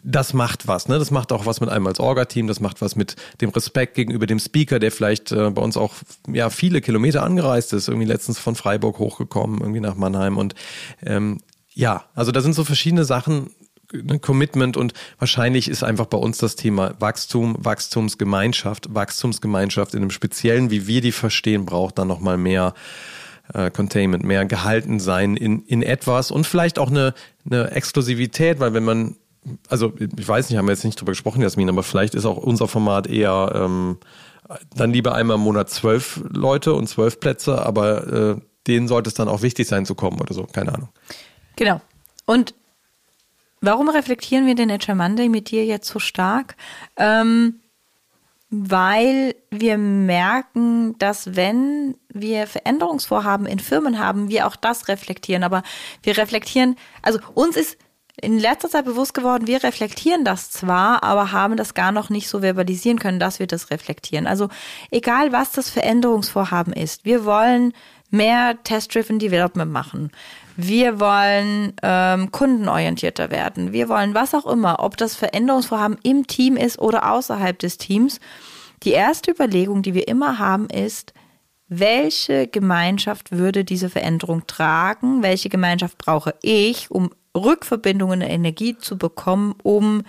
das 0.04 0.34
macht 0.34 0.68
was. 0.68 0.88
Ne? 0.88 1.00
Das 1.00 1.12
macht 1.12 1.32
auch 1.32 1.46
was 1.46 1.62
mit 1.62 1.70
einem 1.70 1.88
als 1.88 2.00
Orga-Team, 2.00 2.48
das 2.48 2.60
macht 2.60 2.82
was 2.82 2.96
mit 2.96 3.16
dem 3.42 3.50
Respekt 3.50 3.96
gegenüber 3.96 4.28
dem 4.28 4.40
Speaker, 4.40 4.80
der 4.80 4.92
vielleicht 4.92 5.32
äh, 5.32 5.50
bei 5.50 5.62
uns 5.62 5.78
auch 5.78 5.94
ja 6.28 6.50
viele 6.50 6.82
Kilometer 6.82 7.24
angereist 7.24 7.74
ist, 7.74 7.88
irgendwie 7.88 8.08
letztens 8.08 8.40
von 8.40 8.56
Freiburg 8.56 9.00
hochgekommen, 9.00 9.62
irgendwie 9.62 9.80
nach 9.80 9.96
Mannheim. 9.96 10.38
Und 10.38 10.56
ähm, 11.04 11.40
ja, 11.74 12.06
also 12.14 12.32
da 12.32 12.42
sind 12.42 12.54
so 12.54 12.64
verschiedene 12.64 13.06
Sachen, 13.06 13.50
ne, 13.92 14.20
Commitment 14.20 14.78
und 14.78 14.94
wahrscheinlich 15.18 15.70
ist 15.70 15.84
einfach 15.84 16.06
bei 16.06 16.18
uns 16.18 16.38
das 16.38 16.56
Thema 16.56 16.94
Wachstum, 17.00 17.56
Wachstumsgemeinschaft, 17.60 18.94
Wachstumsgemeinschaft 18.94 19.94
in 19.96 20.02
einem 20.02 20.12
speziellen, 20.12 20.70
wie 20.70 20.88
wir 20.88 21.02
die 21.02 21.12
verstehen, 21.12 21.66
braucht 21.66 21.98
dann 21.98 22.08
nochmal 22.08 22.38
mehr 22.38 22.74
äh, 23.54 23.72
Containment, 23.72 24.24
mehr 24.24 24.46
gehalten 24.46 25.00
sein 25.00 25.36
in, 25.36 25.64
in 25.64 25.82
etwas 25.82 26.32
und 26.32 26.46
vielleicht 26.46 26.80
auch 26.80 26.90
eine, 26.90 27.14
eine 27.46 27.72
Exklusivität, 27.72 28.60
weil 28.60 28.74
wenn 28.74 28.84
man 28.84 29.16
also 29.68 29.94
ich 29.98 30.28
weiß 30.28 30.50
nicht, 30.50 30.58
haben 30.58 30.68
wir 30.68 30.74
jetzt 30.74 30.86
nicht 30.86 31.00
drüber 31.00 31.12
gesprochen, 31.12 31.42
Jasmin, 31.42 31.70
aber 31.70 31.84
vielleicht 31.84 32.16
ist 32.16 32.26
auch 32.26 32.38
unser 32.38 32.68
Format 32.68 33.08
eher 33.08 33.52
ähm, 33.56 33.98
dann 34.76 34.92
lieber 34.92 35.16
einmal 35.16 35.36
im 35.36 35.44
Monat 35.44 35.70
zwölf 35.70 36.22
Leute 36.30 36.74
und 36.74 36.88
zwölf 36.88 37.20
Plätze, 37.20 37.66
aber 37.66 38.08
äh, 38.08 38.42
denen 38.68 38.88
sollte 38.88 39.10
es 39.10 39.14
dann 39.14 39.28
auch 39.28 39.42
wichtig 39.42 39.68
sein 39.68 39.86
zu 39.86 39.96
kommen 39.96 40.22
oder 40.22 40.34
so, 40.34 40.44
keine 40.44 40.74
Ahnung. 40.74 40.90
Genau. 41.56 41.82
Und 42.26 42.54
warum 43.62 43.90
reflektieren 43.90 44.46
wir 44.46 44.56
den 44.56 44.72
Agile 44.72 44.96
Monday 44.96 45.30
mit 45.30 45.52
dir 45.52 45.66
jetzt 45.66 45.88
so 45.88 46.00
stark? 46.00 46.56
Ähm, 46.98 47.60
weil 48.56 49.36
wir 49.50 49.80
merken, 49.80 50.96
dass 51.00 51.36
wenn 51.36 51.96
wir 52.10 52.46
Veränderungsvorhaben 52.46 53.48
in 53.48 53.58
Firmen 53.58 53.98
haben, 53.98 54.30
wir 54.30 54.46
auch 54.46 54.56
das 54.56 54.88
reflektieren. 54.88 55.44
Aber 55.44 55.64
wir 56.04 56.16
reflektieren, 56.18 56.76
also 57.02 57.20
uns 57.34 57.58
ist 57.58 57.78
in 58.22 58.38
letzter 58.38 58.70
Zeit 58.70 58.86
bewusst 58.86 59.16
geworden, 59.16 59.48
wir 59.48 59.64
reflektieren 59.64 60.24
das 60.24 60.52
zwar, 60.52 61.02
aber 61.04 61.32
haben 61.32 61.58
das 61.58 61.74
gar 61.74 61.92
noch 61.92 62.12
nicht 62.12 62.30
so 62.30 62.42
verbalisieren 62.42 63.00
können, 63.00 63.20
dass 63.20 63.40
wir 63.40 63.48
das 63.48 63.72
reflektieren. 63.72 64.28
Also 64.28 64.50
egal, 64.92 65.32
was 65.32 65.52
das 65.52 65.72
Veränderungsvorhaben 65.72 66.74
ist, 66.74 67.06
wir 67.06 67.26
wollen 67.26 67.74
mehr 68.12 68.62
Test-Driven 68.64 69.18
Development 69.18 69.72
machen. 69.72 70.12
Wir 70.56 71.00
wollen 71.00 71.74
ähm, 71.82 72.32
kundenorientierter 72.32 73.32
werden. 73.32 73.74
Wir 73.74 73.90
wollen 73.90 74.14
was 74.14 74.34
auch 74.34 74.46
immer, 74.46 74.80
ob 74.80 74.98
das 74.98 75.16
Veränderungsvorhaben 75.16 75.98
im 76.04 76.28
Team 76.28 76.58
ist 76.58 76.80
oder 76.80 77.12
außerhalb 77.12 77.58
des 77.58 77.78
Teams. 77.78 78.20
Die 78.84 78.92
erste 78.92 79.32
Überlegung, 79.32 79.82
die 79.82 79.94
wir 79.94 80.08
immer 80.08 80.38
haben, 80.40 80.68
ist, 80.70 81.14
welche 81.70 82.48
Gemeinschaft 82.48 83.32
würde 83.32 83.64
diese 83.64 83.90
Veränderung 83.90 84.46
tragen? 84.46 85.24
Welche 85.24 85.50
Gemeinschaft 85.50 85.98
brauche 85.98 86.36
ich, 86.44 86.92
um 86.92 87.10
Rückverbindungen 87.36 88.22
Energie 88.22 88.78
zu 88.78 88.98
bekommen, 88.98 89.56
um 89.64 90.04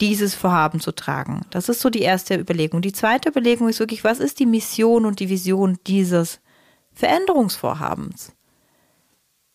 dieses 0.00 0.34
Vorhaben 0.34 0.80
zu 0.80 0.92
tragen. 0.92 1.42
Das 1.50 1.68
ist 1.68 1.80
so 1.80 1.88
die 1.88 2.02
erste 2.02 2.34
Überlegung. 2.34 2.82
Die 2.82 2.92
zweite 2.92 3.28
Überlegung 3.28 3.68
ist 3.68 3.78
wirklich, 3.78 4.02
was 4.02 4.18
ist 4.18 4.40
die 4.40 4.46
Mission 4.46 5.06
und 5.06 5.20
die 5.20 5.28
Vision 5.28 5.78
dieses 5.86 6.40
Veränderungsvorhabens? 6.92 8.32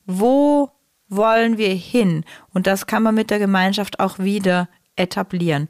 Wo 0.07 0.71
wollen 1.09 1.57
wir 1.57 1.73
hin? 1.73 2.25
Und 2.53 2.65
das 2.65 2.87
kann 2.87 3.03
man 3.03 3.15
mit 3.15 3.29
der 3.29 3.39
Gemeinschaft 3.39 3.99
auch 3.99 4.17
wieder 4.17 4.67
etablieren. 4.95 5.69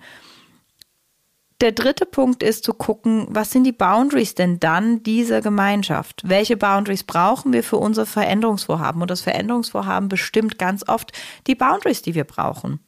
Der 1.59 1.71
dritte 1.71 2.05
Punkt 2.05 2.43
ist 2.43 2.63
zu 2.63 2.73
gucken, 2.73 3.25
was 3.29 3.49
sind 3.49 3.63
die 3.63 3.71
Boundaries 3.71 4.35
denn 4.35 4.59
dann 4.59 5.01
dieser 5.01 5.41
Gemeinschaft? 5.41 6.21
Welche 6.23 6.55
Boundaries 6.55 7.03
brauchen 7.03 7.51
wir 7.51 7.63
für 7.63 7.77
unser 7.77 8.05
Veränderungsvorhaben? 8.05 9.01
Und 9.01 9.09
das 9.09 9.21
Veränderungsvorhaben 9.21 10.07
bestimmt 10.07 10.59
ganz 10.59 10.87
oft 10.87 11.13
die 11.47 11.55
Boundaries, 11.55 12.03
die 12.03 12.13
wir 12.13 12.25
brauchen. 12.25 12.79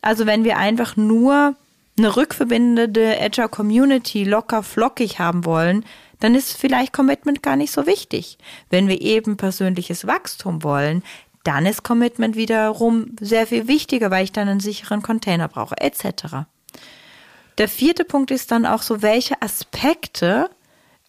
Also 0.00 0.24
wenn 0.24 0.44
wir 0.44 0.56
einfach 0.56 0.96
nur 0.96 1.56
eine 1.98 2.16
rückverbindende 2.16 3.20
Agile 3.20 3.50
Community 3.50 4.24
locker 4.24 4.62
flockig 4.62 5.18
haben 5.18 5.44
wollen, 5.44 5.84
dann 6.20 6.34
ist 6.34 6.56
vielleicht 6.56 6.92
Commitment 6.92 7.42
gar 7.42 7.56
nicht 7.56 7.72
so 7.72 7.86
wichtig. 7.86 8.38
Wenn 8.68 8.88
wir 8.88 9.00
eben 9.00 9.36
persönliches 9.36 10.06
Wachstum 10.06 10.62
wollen, 10.62 11.02
dann 11.44 11.66
ist 11.66 11.82
Commitment 11.82 12.36
wiederum 12.36 13.16
sehr 13.20 13.46
viel 13.46 13.66
wichtiger, 13.66 14.10
weil 14.10 14.24
ich 14.24 14.32
dann 14.32 14.48
einen 14.48 14.60
sicheren 14.60 15.02
Container 15.02 15.48
brauche, 15.48 15.76
etc. 15.78 16.46
Der 17.58 17.68
vierte 17.68 18.04
Punkt 18.04 18.30
ist 18.30 18.50
dann 18.50 18.66
auch 18.66 18.82
so, 18.82 19.02
welche 19.02 19.40
Aspekte 19.40 20.50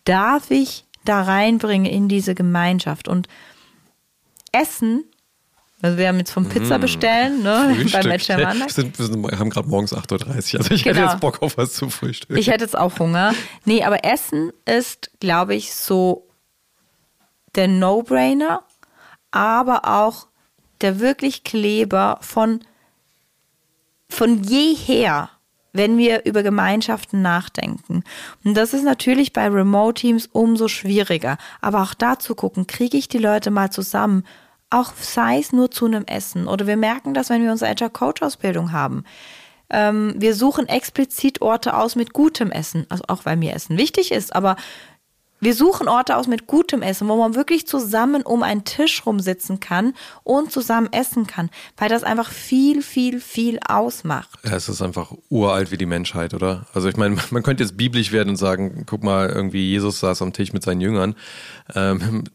darf 0.05 0.49
ich 0.49 0.85
da 1.05 1.21
reinbringen 1.21 1.85
in 1.85 2.07
diese 2.07 2.33
Gemeinschaft? 2.33 3.07
Und 3.07 3.27
Essen, 4.51 5.03
also 5.81 5.97
wir 5.97 6.07
haben 6.07 6.17
jetzt 6.17 6.31
vom 6.31 6.47
Pizza 6.47 6.77
mm. 6.77 6.81
bestellen, 6.81 7.43
ne, 7.43 7.85
beim 7.91 8.07
Matcher 8.07 8.37
wir, 8.37 8.69
sind, 8.69 8.97
wir, 8.97 9.05
sind, 9.05 9.23
wir 9.23 9.39
haben 9.39 9.49
gerade 9.49 9.67
morgens 9.67 9.93
8.30 9.93 10.53
Uhr, 10.53 10.59
also 10.59 10.73
ich 10.73 10.83
genau. 10.83 10.95
hätte 10.95 11.11
jetzt 11.11 11.19
Bock 11.19 11.41
auf 11.41 11.57
was 11.57 11.73
zu 11.73 11.89
frühstücken. 11.89 12.37
Ich 12.37 12.47
hätte 12.47 12.63
jetzt 12.63 12.77
auch 12.77 12.99
Hunger. 12.99 13.33
Nee, 13.65 13.83
aber 13.83 14.05
Essen 14.05 14.51
ist, 14.65 15.11
glaube 15.19 15.55
ich, 15.55 15.73
so 15.73 16.27
der 17.55 17.67
No-Brainer, 17.67 18.63
aber 19.31 19.85
auch 19.85 20.27
der 20.81 20.99
wirklich 20.99 21.43
Kleber 21.43 22.19
von, 22.21 22.61
von 24.09 24.43
jeher 24.43 25.29
wenn 25.73 25.97
wir 25.97 26.25
über 26.25 26.43
Gemeinschaften 26.43 27.21
nachdenken. 27.21 28.03
Und 28.43 28.55
das 28.55 28.73
ist 28.73 28.83
natürlich 28.83 29.33
bei 29.33 29.47
Remote-Teams 29.47 30.27
umso 30.31 30.67
schwieriger. 30.67 31.37
Aber 31.61 31.81
auch 31.81 31.93
da 31.93 32.19
zu 32.19 32.35
gucken, 32.35 32.67
kriege 32.67 32.97
ich 32.97 33.07
die 33.07 33.17
Leute 33.17 33.51
mal 33.51 33.71
zusammen, 33.71 34.25
auch 34.71 34.93
sei 34.99 35.39
es 35.39 35.51
nur 35.53 35.69
zu 35.69 35.85
einem 35.85 36.05
Essen. 36.05 36.47
Oder 36.47 36.65
wir 36.65 36.77
merken 36.77 37.13
das, 37.13 37.29
wenn 37.29 37.43
wir 37.43 37.51
unsere 37.51 37.69
Agile 37.69 37.89
Coach 37.89 38.21
Ausbildung 38.21 38.71
haben. 38.71 39.03
Ähm, 39.69 40.15
wir 40.17 40.33
suchen 40.33 40.67
explizit 40.67 41.41
Orte 41.41 41.75
aus 41.75 41.95
mit 41.95 42.13
gutem 42.13 42.51
Essen. 42.51 42.85
Also 42.89 43.03
auch 43.07 43.25
weil 43.25 43.37
mir 43.37 43.53
Essen 43.53 43.77
wichtig 43.77 44.11
ist, 44.11 44.35
aber 44.35 44.55
wir 45.43 45.55
suchen 45.55 45.87
Orte 45.87 46.15
aus 46.17 46.27
mit 46.27 46.45
gutem 46.45 46.83
Essen, 46.83 47.07
wo 47.07 47.17
man 47.17 47.33
wirklich 47.33 47.65
zusammen 47.65 48.21
um 48.21 48.43
einen 48.43 48.63
Tisch 48.63 49.03
rumsitzen 49.07 49.59
kann 49.59 49.95
und 50.23 50.51
zusammen 50.51 50.87
essen 50.93 51.25
kann, 51.25 51.49
weil 51.77 51.89
das 51.89 52.03
einfach 52.03 52.29
viel, 52.29 52.83
viel, 52.83 53.19
viel 53.19 53.59
ausmacht. 53.67 54.39
Ja, 54.43 54.55
es 54.55 54.69
ist 54.69 54.83
einfach 54.83 55.11
uralt 55.29 55.71
wie 55.71 55.77
die 55.77 55.87
Menschheit, 55.87 56.35
oder? 56.35 56.67
Also 56.75 56.89
ich 56.89 56.95
meine, 56.95 57.17
man 57.31 57.41
könnte 57.41 57.63
jetzt 57.63 57.75
biblisch 57.75 58.11
werden 58.11 58.29
und 58.29 58.35
sagen, 58.35 58.85
guck 58.85 59.03
mal, 59.03 59.29
irgendwie 59.29 59.67
Jesus 59.67 59.99
saß 59.99 60.21
am 60.21 60.31
Tisch 60.31 60.53
mit 60.53 60.61
seinen 60.61 60.79
Jüngern. 60.79 61.15
Ähm, 61.73 62.25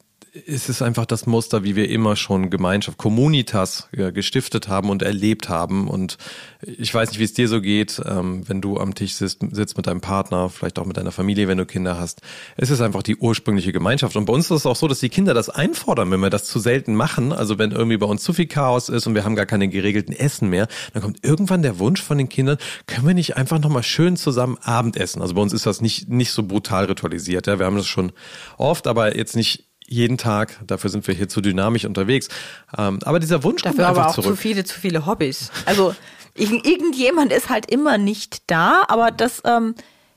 es 0.47 0.69
ist 0.69 0.83
einfach 0.83 1.07
das 1.07 1.27
Muster, 1.27 1.65
wie 1.65 1.77
wir 1.77 1.89
immer 1.89 2.17
schon 2.17 2.51
Gemeinschaft, 2.51 2.99
Communitas 2.99 3.89
ja, 3.97 4.11
gestiftet 4.11 4.69
haben 4.69 4.91
und 4.91 5.03
erlebt 5.03 5.49
haben. 5.49 5.89
Und 5.89 6.19
ich 6.61 6.93
weiß 6.93 7.11
nicht, 7.11 7.19
wie 7.19 7.25
es 7.25 7.33
dir 7.33 7.49
so 7.49 7.61
geht, 7.61 8.01
ähm, 8.05 8.43
wenn 8.49 8.61
du 8.61 8.79
am 8.79 8.95
Tisch 8.95 9.15
sitzt, 9.15 9.41
sitzt 9.53 9.77
mit 9.77 9.87
deinem 9.87 10.01
Partner, 10.01 10.51
vielleicht 10.51 10.79
auch 10.79 10.85
mit 10.85 10.97
deiner 10.97 11.13
Familie, 11.13 11.49
wenn 11.49 11.59
du 11.59 11.67
Kinder 11.67 11.99
hast. 11.99 12.23
Es 12.57 12.71
ist 12.71 12.81
einfach 12.81 13.03
die 13.03 13.17
ursprüngliche 13.17 13.73
Gemeinschaft. 13.73 14.17
Und 14.17 14.27
bei 14.27 14.33
uns 14.33 14.47
ist 14.47 14.59
es 14.59 14.67
auch 14.67 14.77
so, 14.77 14.89
dass 14.89 15.01
die 15.01 15.09
Kinder 15.09 15.35
das 15.35 15.49
einfordern, 15.49 16.11
wenn 16.11 16.21
wir 16.21 16.31
das 16.31 16.45
zu 16.45 16.59
selten 16.59 16.95
machen. 16.95 17.33
Also 17.33 17.59
wenn 17.59 17.71
irgendwie 17.71 17.99
bei 17.99 18.07
uns 18.07 18.23
zu 18.23 18.33
viel 18.33 18.47
Chaos 18.47 18.89
ist 18.89 19.07
und 19.07 19.15
wir 19.15 19.25
haben 19.25 19.37
gar 19.37 19.47
keine 19.47 19.69
geregelten 19.69 20.15
Essen 20.15 20.51
mehr, 20.51 20.69
dann 20.93 21.03
kommt 21.03 21.25
irgendwann 21.25 21.63
der 21.63 21.79
Wunsch 21.79 22.03
von 22.03 22.19
den 22.19 22.29
Kindern, 22.29 22.59
können 22.87 23.07
wir 23.07 23.15
nicht 23.15 23.37
einfach 23.37 23.59
nochmal 23.59 23.83
schön 23.83 24.17
zusammen 24.17 24.59
Abendessen? 24.63 25.23
Also 25.23 25.35
bei 25.35 25.41
uns 25.41 25.53
ist 25.53 25.67
das 25.67 25.81
nicht, 25.81 26.09
nicht 26.09 26.33
so 26.33 26.43
brutal 26.43 26.87
ritualisiert. 26.87 27.47
Ja? 27.47 27.59
Wir 27.59 27.67
haben 27.67 27.77
das 27.77 27.87
schon 27.87 28.13
oft, 28.59 28.87
aber 28.87 29.17
jetzt 29.17 29.37
nicht 29.37 29.66
jeden 29.89 30.19
Tag. 30.19 30.59
Dafür 30.67 30.91
sind 30.91 31.07
wir 31.07 31.15
hier 31.15 31.29
zu 31.29 31.41
dynamisch 31.41 31.85
unterwegs. 31.85 32.29
Ähm, 32.77 32.99
aber 33.05 33.21
dieser 33.21 33.43
Wunsch 33.45 33.63
Dafür 33.63 33.85
kommt 33.85 33.89
einfach 33.89 34.03
aber 34.03 34.11
auch 34.11 34.15
zurück. 34.15 34.37
zu 34.37 34.37
viele, 34.37 34.65
zu 34.65 34.79
viele 34.79 35.07
Hobbys. 35.07 35.51
Also 35.65 35.95
irgendjemand 36.35 37.33
ist 37.33 37.49
halt 37.49 37.71
immer 37.71 37.99
nicht 37.99 38.43
da, 38.51 38.83
aber 38.89 39.11
das, 39.11 39.43
ähm, 39.45 39.75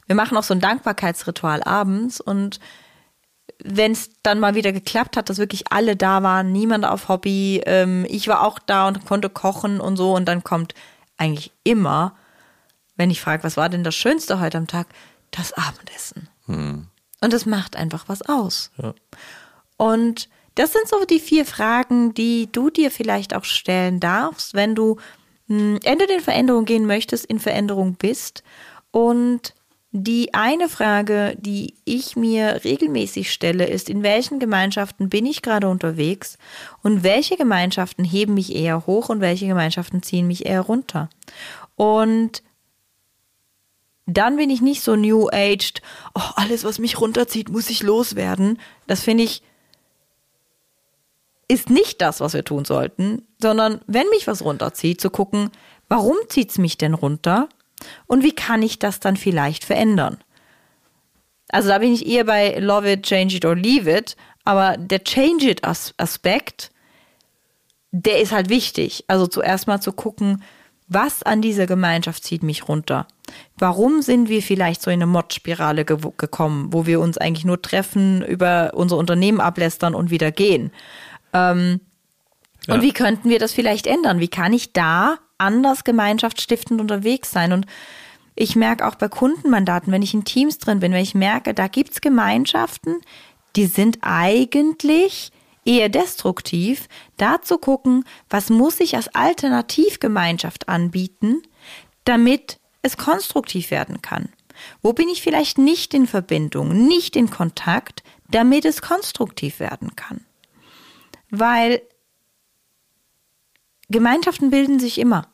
wir 0.08 0.16
machen 0.16 0.38
auch 0.38 0.44
so 0.44 0.54
ein 0.54 0.60
Dankbarkeitsritual 0.60 1.64
abends 1.64 2.20
und 2.20 2.60
wenn 3.64 3.92
es 3.92 4.10
dann 4.24 4.40
mal 4.40 4.56
wieder 4.56 4.72
geklappt 4.72 5.18
hat, 5.18 5.30
dass 5.30 5.38
wirklich 5.38 5.72
alle 5.72 5.96
da 5.96 6.24
waren, 6.24 6.52
niemand 6.52 6.86
auf 6.86 7.10
Hobby, 7.10 7.62
ähm, 7.66 8.06
ich 8.10 8.28
war 8.28 8.44
auch 8.44 8.60
da 8.60 8.88
und 8.88 9.06
konnte 9.06 9.30
kochen 9.30 9.82
und 9.82 9.98
so 9.98 10.16
und 10.16 10.26
dann 10.26 10.44
kommt 10.44 10.74
eigentlich 11.18 11.52
immer, 11.64 12.16
wenn 12.96 13.12
ich 13.12 13.22
frage, 13.22 13.44
was 13.44 13.58
war 13.58 13.70
denn 13.70 13.84
das 13.84 13.96
Schönste 13.96 14.40
heute 14.40 14.58
am 14.58 14.68
Tag, 14.68 14.88
das 15.32 15.54
Abendessen. 15.54 16.30
Hm. 16.46 16.88
Und 17.22 17.34
das 17.34 17.46
macht 17.46 17.76
einfach 17.76 18.06
was 18.08 18.22
aus. 18.22 18.72
Ja. 18.78 18.94
Und 19.80 20.28
das 20.56 20.74
sind 20.74 20.90
so 20.90 21.06
die 21.06 21.22
vier 21.22 21.46
Fragen, 21.46 22.14
die 22.14 22.50
du 22.52 22.70
dir 22.70 22.92
vielleicht 22.92 23.34
auch 23.34 23.46
stellen 23.46 24.02
darfst, 24.02 24.54
wenn 24.54 24.76
du 24.76 24.98
hm, 25.48 25.80
entweder 25.84 26.16
in 26.16 26.22
Veränderung 26.22 26.66
gehen 26.66 26.86
möchtest, 26.86 27.26
in 27.26 27.40
Veränderung 27.40 27.94
bist. 27.94 28.44
Und 28.92 29.56
die 29.92 30.34
eine 30.34 30.68
Frage, 30.68 31.38
die 31.40 31.76
ich 31.86 32.18
mir 32.18 32.62
regelmäßig 32.66 33.32
stelle, 33.32 33.68
ist, 33.68 33.90
in 33.90 34.04
welchen 34.04 34.40
Gemeinschaften 34.40 35.08
bin 35.08 35.26
ich 35.26 35.42
gerade 35.42 35.70
unterwegs 35.70 36.38
und 36.84 37.04
welche 37.04 37.38
Gemeinschaften 37.38 38.04
heben 38.04 38.34
mich 38.34 38.54
eher 38.54 38.86
hoch 38.86 39.08
und 39.08 39.22
welche 39.22 39.48
Gemeinschaften 39.48 40.04
ziehen 40.04 40.28
mich 40.28 40.46
eher 40.46 40.62
runter. 40.62 41.10
Und 41.78 42.44
dann 44.06 44.36
bin 44.36 44.50
ich 44.50 44.60
nicht 44.60 44.82
so 44.82 44.98
new 44.98 45.30
aged, 45.30 45.82
oh, 46.16 46.32
alles, 46.36 46.66
was 46.66 46.80
mich 46.80 47.00
runterzieht, 47.00 47.48
muss 47.48 47.70
ich 47.70 47.82
loswerden. 47.82 48.60
Das 48.88 49.04
finde 49.04 49.24
ich 49.24 49.42
ist 51.50 51.70
nicht 51.70 52.02
das, 52.02 52.22
was 52.22 52.34
wir 52.34 52.46
tun 52.46 52.64
sollten, 52.64 53.28
sondern 53.42 53.82
wenn 53.88 54.08
mich 54.10 54.28
was 54.28 54.44
runterzieht, 54.44 55.02
zu 55.02 55.10
gucken, 55.10 55.50
warum 55.90 56.16
zieht 56.30 56.52
es 56.52 56.58
mich 56.58 56.78
denn 56.78 56.94
runter 56.94 57.50
und 58.06 58.24
wie 58.24 58.34
kann 58.34 58.62
ich 58.62 58.80
das 58.80 59.00
dann 59.00 59.18
vielleicht 59.18 59.66
verändern. 59.66 60.20
Also 61.50 61.70
da 61.70 61.80
bin 61.80 61.94
ich 61.94 62.06
eher 62.06 62.26
bei 62.26 62.60
Love 62.60 62.94
it, 62.94 63.04
Change 63.04 63.38
it 63.38 63.46
or 63.46 63.56
Leave 63.56 63.90
it, 63.90 64.16
aber 64.46 64.78
der 64.78 65.04
Change 65.04 65.50
it 65.50 65.64
Aspekt, 65.64 66.72
der 67.92 68.22
ist 68.22 68.32
halt 68.32 68.50
wichtig. 68.50 69.04
Also 69.08 69.26
zuerst 69.26 69.66
mal 69.66 69.82
zu 69.82 69.92
gucken, 69.92 70.44
was 70.88 71.24
an 71.24 71.42
dieser 71.42 71.66
Gemeinschaft 71.66 72.24
zieht 72.24 72.44
mich 72.44 72.68
runter? 72.68 73.08
Warum 73.58 74.02
sind 74.02 74.30
wir 74.30 74.42
vielleicht 74.42 74.82
so 74.82 74.90
in 74.90 74.96
eine 74.96 75.06
Mod-Spirale 75.06 75.86
ge 75.86 75.98
gekommen, 76.18 76.74
wo 76.74 76.86
wir 76.88 77.00
uns 77.00 77.18
eigentlich 77.18 77.46
nur 77.46 77.62
treffen, 77.62 78.24
über 78.24 78.72
unser 78.74 78.98
Unternehmen 78.98 79.40
ablästern 79.40 79.94
und 79.94 80.10
wieder 80.10 80.32
gehen? 80.32 80.72
Ähm, 81.34 81.82
ja. 82.68 82.76
Und 82.76 82.82
wie 82.82 82.94
könnten 82.94 83.30
wir 83.30 83.40
das 83.40 83.54
vielleicht 83.54 83.88
ändern? 83.88 84.20
Wie 84.20 84.28
kann 84.28 84.54
ich 84.54 84.74
da 84.74 85.18
anders 85.38 85.84
gemeinschaftsstiftend 85.84 86.82
unterwegs 86.82 87.32
sein? 87.32 87.54
Und 87.54 87.66
ich 88.36 88.56
merke 88.56 88.88
auch 88.88 88.96
bei 88.96 89.08
Kundenmandaten, 89.08 89.92
wenn 89.92 90.02
ich 90.02 90.14
in 90.14 90.24
Teams 90.24 90.60
drin 90.60 90.80
bin, 90.80 90.94
wenn 90.94 91.04
ich 91.04 91.16
merke, 91.16 91.54
da 91.54 91.68
gibt 91.68 91.92
es 91.92 92.02
Gemeinschaften, 92.02 93.02
die 93.56 93.66
sind 93.66 94.00
eigentlich 94.02 95.32
eher 95.66 95.90
destruktiv, 95.90 96.88
da 97.18 97.42
zu 97.42 97.58
gucken, 97.58 98.06
was 98.30 98.50
muss 98.50 98.80
ich 98.80 98.96
als 98.96 99.14
Alternativgemeinschaft 99.14 100.70
anbieten, 100.70 101.42
damit 102.06 102.60
es 102.82 102.98
konstruktiv 102.98 103.72
werden 103.72 104.02
kann. 104.02 104.30
Wo 104.82 104.94
bin 104.94 105.10
ich 105.10 105.22
vielleicht 105.22 105.58
nicht 105.58 105.94
in 105.94 106.08
Verbindung, 106.08 106.88
nicht 106.88 107.16
in 107.16 107.30
Kontakt, 107.30 108.04
damit 108.30 108.66
es 108.66 108.82
konstruktiv 108.82 109.60
werden 109.60 109.96
kann? 109.96 110.26
Weil 111.30 111.82
Gemeinschaften 113.90 114.50
bilden 114.50 114.80
sich 114.80 115.00
immer. 115.00 115.28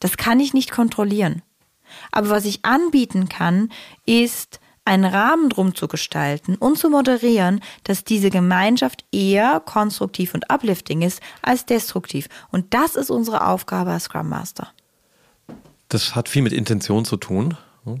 Das 0.00 0.16
kann 0.16 0.40
ich 0.40 0.52
nicht 0.52 0.70
kontrollieren. 0.70 1.42
Aber 2.10 2.30
was 2.30 2.44
ich 2.44 2.64
anbieten 2.64 3.28
kann, 3.28 3.70
ist 4.06 4.60
einen 4.84 5.04
Rahmen 5.04 5.48
drum 5.48 5.74
zu 5.74 5.88
gestalten 5.88 6.56
und 6.56 6.78
zu 6.78 6.90
moderieren, 6.90 7.60
dass 7.84 8.04
diese 8.04 8.30
Gemeinschaft 8.30 9.04
eher 9.12 9.60
konstruktiv 9.60 10.34
und 10.34 10.52
uplifting 10.52 11.02
ist 11.02 11.20
als 11.40 11.64
destruktiv. 11.64 12.28
Und 12.50 12.74
das 12.74 12.96
ist 12.96 13.10
unsere 13.10 13.46
Aufgabe 13.46 13.92
als 13.92 14.04
Scrum 14.04 14.28
Master. 14.28 14.72
Das 15.88 16.14
hat 16.14 16.28
viel 16.28 16.42
mit 16.42 16.52
Intention 16.52 17.04
zu 17.04 17.16
tun. 17.16 17.56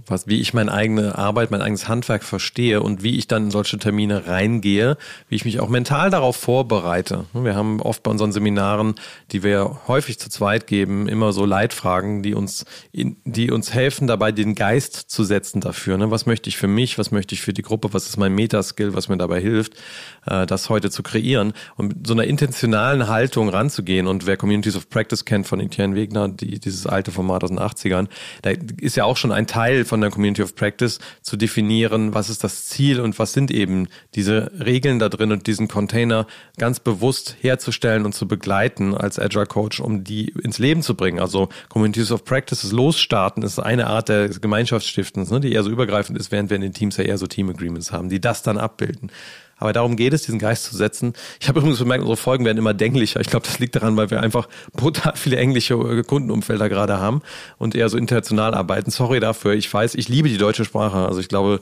Was, 0.06 0.26
wie 0.26 0.40
ich 0.40 0.54
meine 0.54 0.72
eigene 0.72 1.18
Arbeit, 1.18 1.50
mein 1.50 1.60
eigenes 1.60 1.88
Handwerk 1.88 2.24
verstehe 2.24 2.80
und 2.80 3.02
wie 3.02 3.16
ich 3.18 3.28
dann 3.28 3.44
in 3.44 3.50
solche 3.50 3.78
Termine 3.78 4.26
reingehe, 4.26 4.96
wie 5.28 5.34
ich 5.36 5.44
mich 5.44 5.60
auch 5.60 5.68
mental 5.68 6.08
darauf 6.08 6.36
vorbereite. 6.36 7.26
Wir 7.34 7.54
haben 7.54 7.82
oft 7.82 8.02
bei 8.02 8.10
unseren 8.10 8.32
Seminaren, 8.32 8.94
die 9.32 9.42
wir 9.42 9.80
häufig 9.86 10.18
zu 10.18 10.30
zweit 10.30 10.66
geben, 10.66 11.06
immer 11.06 11.32
so 11.32 11.44
Leitfragen, 11.44 12.22
die 12.22 12.34
uns, 12.34 12.64
die 12.92 13.50
uns 13.50 13.74
helfen, 13.74 14.06
dabei 14.06 14.32
den 14.32 14.54
Geist 14.54 14.94
zu 14.94 15.22
setzen 15.22 15.60
dafür. 15.60 15.98
Ne? 15.98 16.10
Was 16.10 16.24
möchte 16.24 16.48
ich 16.48 16.56
für 16.56 16.68
mich? 16.68 16.98
Was 16.98 17.10
möchte 17.10 17.34
ich 17.34 17.42
für 17.42 17.52
die 17.52 17.62
Gruppe? 17.62 17.92
Was 17.92 18.06
ist 18.06 18.16
mein 18.16 18.34
Metaskill, 18.34 18.94
was 18.94 19.08
mir 19.08 19.18
dabei 19.18 19.40
hilft, 19.40 19.74
äh, 20.26 20.46
das 20.46 20.70
heute 20.70 20.90
zu 20.90 21.02
kreieren? 21.02 21.52
Und 21.76 21.88
mit 21.88 22.06
so 22.06 22.14
einer 22.14 22.24
intentionalen 22.24 23.08
Haltung 23.08 23.50
ranzugehen. 23.50 24.06
Und 24.06 24.24
wer 24.24 24.38
Communities 24.38 24.76
of 24.76 24.88
Practice 24.88 25.26
kennt 25.26 25.46
von 25.46 25.60
Etienne 25.60 25.94
Wegner, 25.94 26.28
die, 26.28 26.58
dieses 26.58 26.86
alte 26.86 27.10
Format 27.10 27.44
aus 27.44 27.50
den 27.50 27.58
80ern, 27.58 28.08
da 28.40 28.52
ist 28.80 28.96
ja 28.96 29.04
auch 29.04 29.18
schon 29.18 29.32
ein 29.32 29.46
Teil 29.46 29.73
Teil 29.74 29.84
von 29.84 30.00
der 30.00 30.10
Community 30.10 30.42
of 30.42 30.54
Practice 30.54 30.98
zu 31.22 31.36
definieren, 31.36 32.14
was 32.14 32.30
ist 32.30 32.44
das 32.44 32.66
Ziel 32.66 33.00
und 33.00 33.18
was 33.18 33.32
sind 33.32 33.50
eben 33.50 33.88
diese 34.14 34.50
Regeln 34.64 34.98
da 34.98 35.08
drin 35.08 35.32
und 35.32 35.46
diesen 35.46 35.68
Container 35.68 36.26
ganz 36.58 36.80
bewusst 36.80 37.36
herzustellen 37.40 38.04
und 38.04 38.14
zu 38.14 38.28
begleiten 38.28 38.94
als 38.94 39.18
Agile 39.18 39.46
Coach, 39.46 39.80
um 39.80 40.04
die 40.04 40.28
ins 40.42 40.58
Leben 40.58 40.82
zu 40.82 40.94
bringen. 40.94 41.18
Also 41.18 41.48
Communities 41.68 42.12
of 42.12 42.24
Practice, 42.24 42.70
losstarten, 42.70 43.42
ist 43.42 43.58
eine 43.58 43.88
Art 43.88 44.08
der 44.08 44.28
Gemeinschaftsstiftens, 44.28 45.30
ne, 45.30 45.40
die 45.40 45.52
eher 45.52 45.64
so 45.64 45.70
übergreifend 45.70 46.18
ist, 46.18 46.30
während 46.30 46.50
wir 46.50 46.56
in 46.56 46.62
den 46.62 46.74
Teams 46.74 46.96
ja 46.96 47.04
eher 47.04 47.18
so 47.18 47.26
Team 47.26 47.50
Agreements 47.50 47.90
haben, 47.90 48.08
die 48.08 48.20
das 48.20 48.42
dann 48.42 48.58
abbilden. 48.58 49.10
Aber 49.64 49.72
darum 49.72 49.96
geht 49.96 50.12
es, 50.12 50.24
diesen 50.24 50.38
Geist 50.38 50.64
zu 50.64 50.76
setzen. 50.76 51.14
Ich 51.40 51.48
habe 51.48 51.58
übrigens 51.58 51.78
bemerkt, 51.78 52.02
unsere 52.02 52.18
Folgen 52.18 52.44
werden 52.44 52.58
immer 52.58 52.74
dänglicher. 52.74 53.18
Ich 53.20 53.28
glaube, 53.28 53.46
das 53.46 53.60
liegt 53.60 53.74
daran, 53.74 53.96
weil 53.96 54.10
wir 54.10 54.20
einfach 54.20 54.46
brutal 54.74 55.14
viele 55.16 55.38
englische 55.38 55.72
äh, 55.72 56.02
Kundenumfelder 56.02 56.68
gerade 56.68 57.00
haben 57.00 57.22
und 57.56 57.74
eher 57.74 57.88
so 57.88 57.96
international 57.96 58.52
arbeiten. 58.52 58.90
Sorry 58.90 59.20
dafür. 59.20 59.54
Ich 59.54 59.72
weiß, 59.72 59.94
ich 59.94 60.06
liebe 60.10 60.28
die 60.28 60.36
deutsche 60.36 60.66
Sprache. 60.66 60.98
Also 60.98 61.18
ich 61.18 61.28
glaube, 61.28 61.60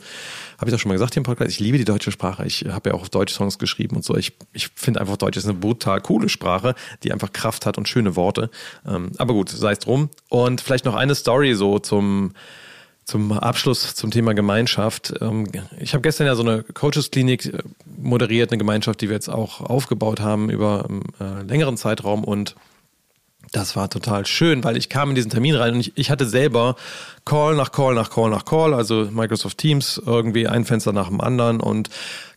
habe 0.58 0.68
ich 0.68 0.72
das 0.72 0.80
schon 0.80 0.88
mal 0.88 0.94
gesagt 0.94 1.14
hier 1.14 1.20
im 1.20 1.24
Podcast? 1.24 1.52
Ich 1.52 1.60
liebe 1.60 1.78
die 1.78 1.84
deutsche 1.84 2.10
Sprache. 2.10 2.44
Ich 2.44 2.64
habe 2.68 2.90
ja 2.90 2.96
auch 2.96 3.02
auf 3.02 3.10
Deutsch 3.10 3.34
Songs 3.34 3.60
geschrieben 3.60 3.94
und 3.94 4.04
so. 4.04 4.16
Ich, 4.16 4.32
ich 4.52 4.70
finde 4.74 5.00
einfach, 5.00 5.16
Deutsch 5.16 5.36
ist 5.36 5.44
eine 5.44 5.54
brutal 5.54 6.00
coole 6.00 6.28
Sprache, 6.28 6.74
die 7.04 7.12
einfach 7.12 7.32
Kraft 7.32 7.66
hat 7.66 7.78
und 7.78 7.88
schöne 7.88 8.16
Worte. 8.16 8.50
Ähm, 8.84 9.12
aber 9.18 9.32
gut, 9.32 9.48
sei 9.48 9.70
es 9.70 9.78
drum. 9.78 10.10
Und 10.28 10.60
vielleicht 10.60 10.86
noch 10.86 10.96
eine 10.96 11.14
Story 11.14 11.54
so 11.54 11.78
zum 11.78 12.32
zum 13.04 13.32
Abschluss 13.32 13.94
zum 13.94 14.10
Thema 14.10 14.34
Gemeinschaft. 14.34 15.14
Ähm, 15.20 15.46
ich 15.78 15.94
habe 15.94 16.02
gestern 16.02 16.26
ja 16.26 16.34
so 16.34 16.42
eine 16.42 16.62
Coaches-Klinik 16.62 17.46
äh, 17.46 17.58
moderiert, 17.86 18.50
eine 18.50 18.58
Gemeinschaft, 18.58 19.00
die 19.00 19.08
wir 19.08 19.14
jetzt 19.14 19.28
auch 19.28 19.60
aufgebaut 19.60 20.20
haben 20.20 20.50
über 20.50 20.86
einen 20.88 21.02
ähm, 21.20 21.38
äh, 21.38 21.42
längeren 21.42 21.76
Zeitraum 21.76 22.24
und 22.24 22.54
das 23.50 23.76
war 23.76 23.90
total 23.90 24.24
schön, 24.24 24.64
weil 24.64 24.76
ich 24.76 24.88
kam 24.88 25.10
in 25.10 25.14
diesen 25.14 25.30
Termin 25.30 25.54
rein 25.56 25.74
und 25.74 25.80
ich, 25.80 25.92
ich 25.96 26.10
hatte 26.10 26.26
selber 26.26 26.76
Call 27.24 27.54
nach 27.54 27.72
Call 27.72 27.94
nach 27.94 28.08
Call 28.08 28.30
nach 28.30 28.44
Call, 28.44 28.72
also 28.72 29.08
Microsoft 29.10 29.58
Teams, 29.58 30.00
irgendwie 30.04 30.48
ein 30.48 30.64
Fenster 30.64 30.92
nach 30.92 31.08
dem 31.08 31.20
anderen 31.20 31.60
und 31.60 31.90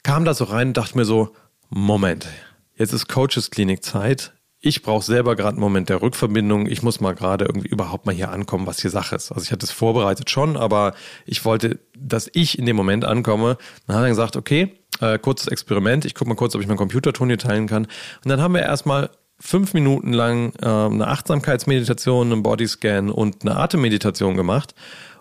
kam 0.04 0.26
da 0.26 0.34
so 0.34 0.44
rein 0.46 0.70
und 0.70 0.78
dachte 0.78 0.98
mir 0.98 1.06
so, 1.06 1.34
Moment, 1.70 2.28
jetzt 2.76 2.92
ist 2.92 3.08
Coaches 3.08 3.50
Klinik 3.50 3.84
Zeit 3.84 4.34
ich 4.66 4.82
brauche 4.82 5.06
selber 5.06 5.36
gerade 5.36 5.58
einen 5.58 5.60
Moment 5.60 5.90
der 5.90 6.02
Rückverbindung. 6.02 6.66
Ich 6.66 6.82
muss 6.82 7.00
mal 7.00 7.14
gerade 7.14 7.46
irgendwie 7.46 7.68
überhaupt 7.68 8.08
mal 8.08 8.16
hier 8.16 8.32
ankommen, 8.32 8.66
was 8.66 8.82
hier 8.82 8.90
Sache 8.90 9.16
ist. 9.16 9.32
Also 9.32 9.44
ich 9.44 9.52
hatte 9.52 9.64
es 9.64 9.72
vorbereitet 9.72 10.32
schon, 10.32 10.58
aber 10.58 10.96
ich 11.28 11.46
wollte, 11.46 11.78
dass 11.96 12.32
ich 12.34 12.58
in 12.58 12.66
dem 12.66 12.76
Moment 12.76 13.06
ankomme. 13.06 13.60
Dann 13.86 13.98
hat 13.98 14.04
er 14.04 14.10
gesagt, 14.10 14.36
okay, 14.36 14.74
äh, 15.02 15.20
kurzes 15.20 15.50
Experiment. 15.50 16.04
Ich 16.06 16.16
gucke 16.16 16.30
mal 16.30 16.36
kurz, 16.36 16.56
ob 16.56 16.62
ich 16.62 16.68
meinen 16.68 16.78
Computerton 16.78 17.28
hier 17.28 17.38
teilen 17.38 17.68
kann. 17.68 17.86
Und 17.86 18.30
dann 18.30 18.42
haben 18.42 18.56
wir 18.56 18.64
erstmal 18.64 19.12
fünf 19.40 19.76
Minuten 19.76 20.14
lang 20.14 20.54
äh, 20.60 20.66
eine 20.66 21.10
Achtsamkeitsmeditation, 21.10 22.32
einen 22.32 22.42
Bodyscan 22.42 23.12
und 23.12 23.44
eine 23.44 23.58
Atemmeditation 23.58 24.36
gemacht. 24.36 24.74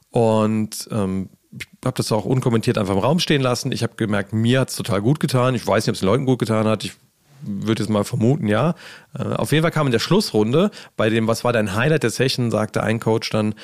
Und 0.08 0.88
ähm, 0.90 1.28
ich 1.52 1.66
habe 1.84 1.96
das 1.98 2.10
auch 2.12 2.24
unkommentiert 2.24 2.78
einfach 2.78 2.94
im 2.94 3.00
Raum 3.00 3.18
stehen 3.18 3.42
lassen. 3.42 3.72
Ich 3.72 3.82
habe 3.82 3.94
gemerkt, 3.96 4.32
mir 4.32 4.60
hat 4.60 4.70
es 4.70 4.76
total 4.76 5.02
gut 5.02 5.20
getan. 5.20 5.54
Ich 5.54 5.66
weiß 5.66 5.84
nicht, 5.84 5.90
ob 5.90 5.96
es 5.96 6.00
den 6.00 6.06
Leuten 6.06 6.24
gut 6.24 6.38
getan 6.38 6.66
hat. 6.66 6.82
Ich 6.82 6.94
würde 7.42 7.82
jetzt 7.82 7.90
mal 7.90 8.04
vermuten, 8.04 8.48
ja. 8.48 8.74
Äh, 9.18 9.22
auf 9.22 9.52
jeden 9.52 9.62
Fall 9.62 9.70
kam 9.70 9.86
in 9.86 9.92
der 9.92 9.98
Schlussrunde, 9.98 10.70
bei 10.96 11.10
dem, 11.10 11.26
was 11.26 11.44
war 11.44 11.52
dein 11.52 11.74
Highlight 11.74 12.02
der 12.02 12.10
Session, 12.10 12.50
sagte 12.50 12.82
ein 12.82 13.00
Coach 13.00 13.30
dann, 13.30 13.54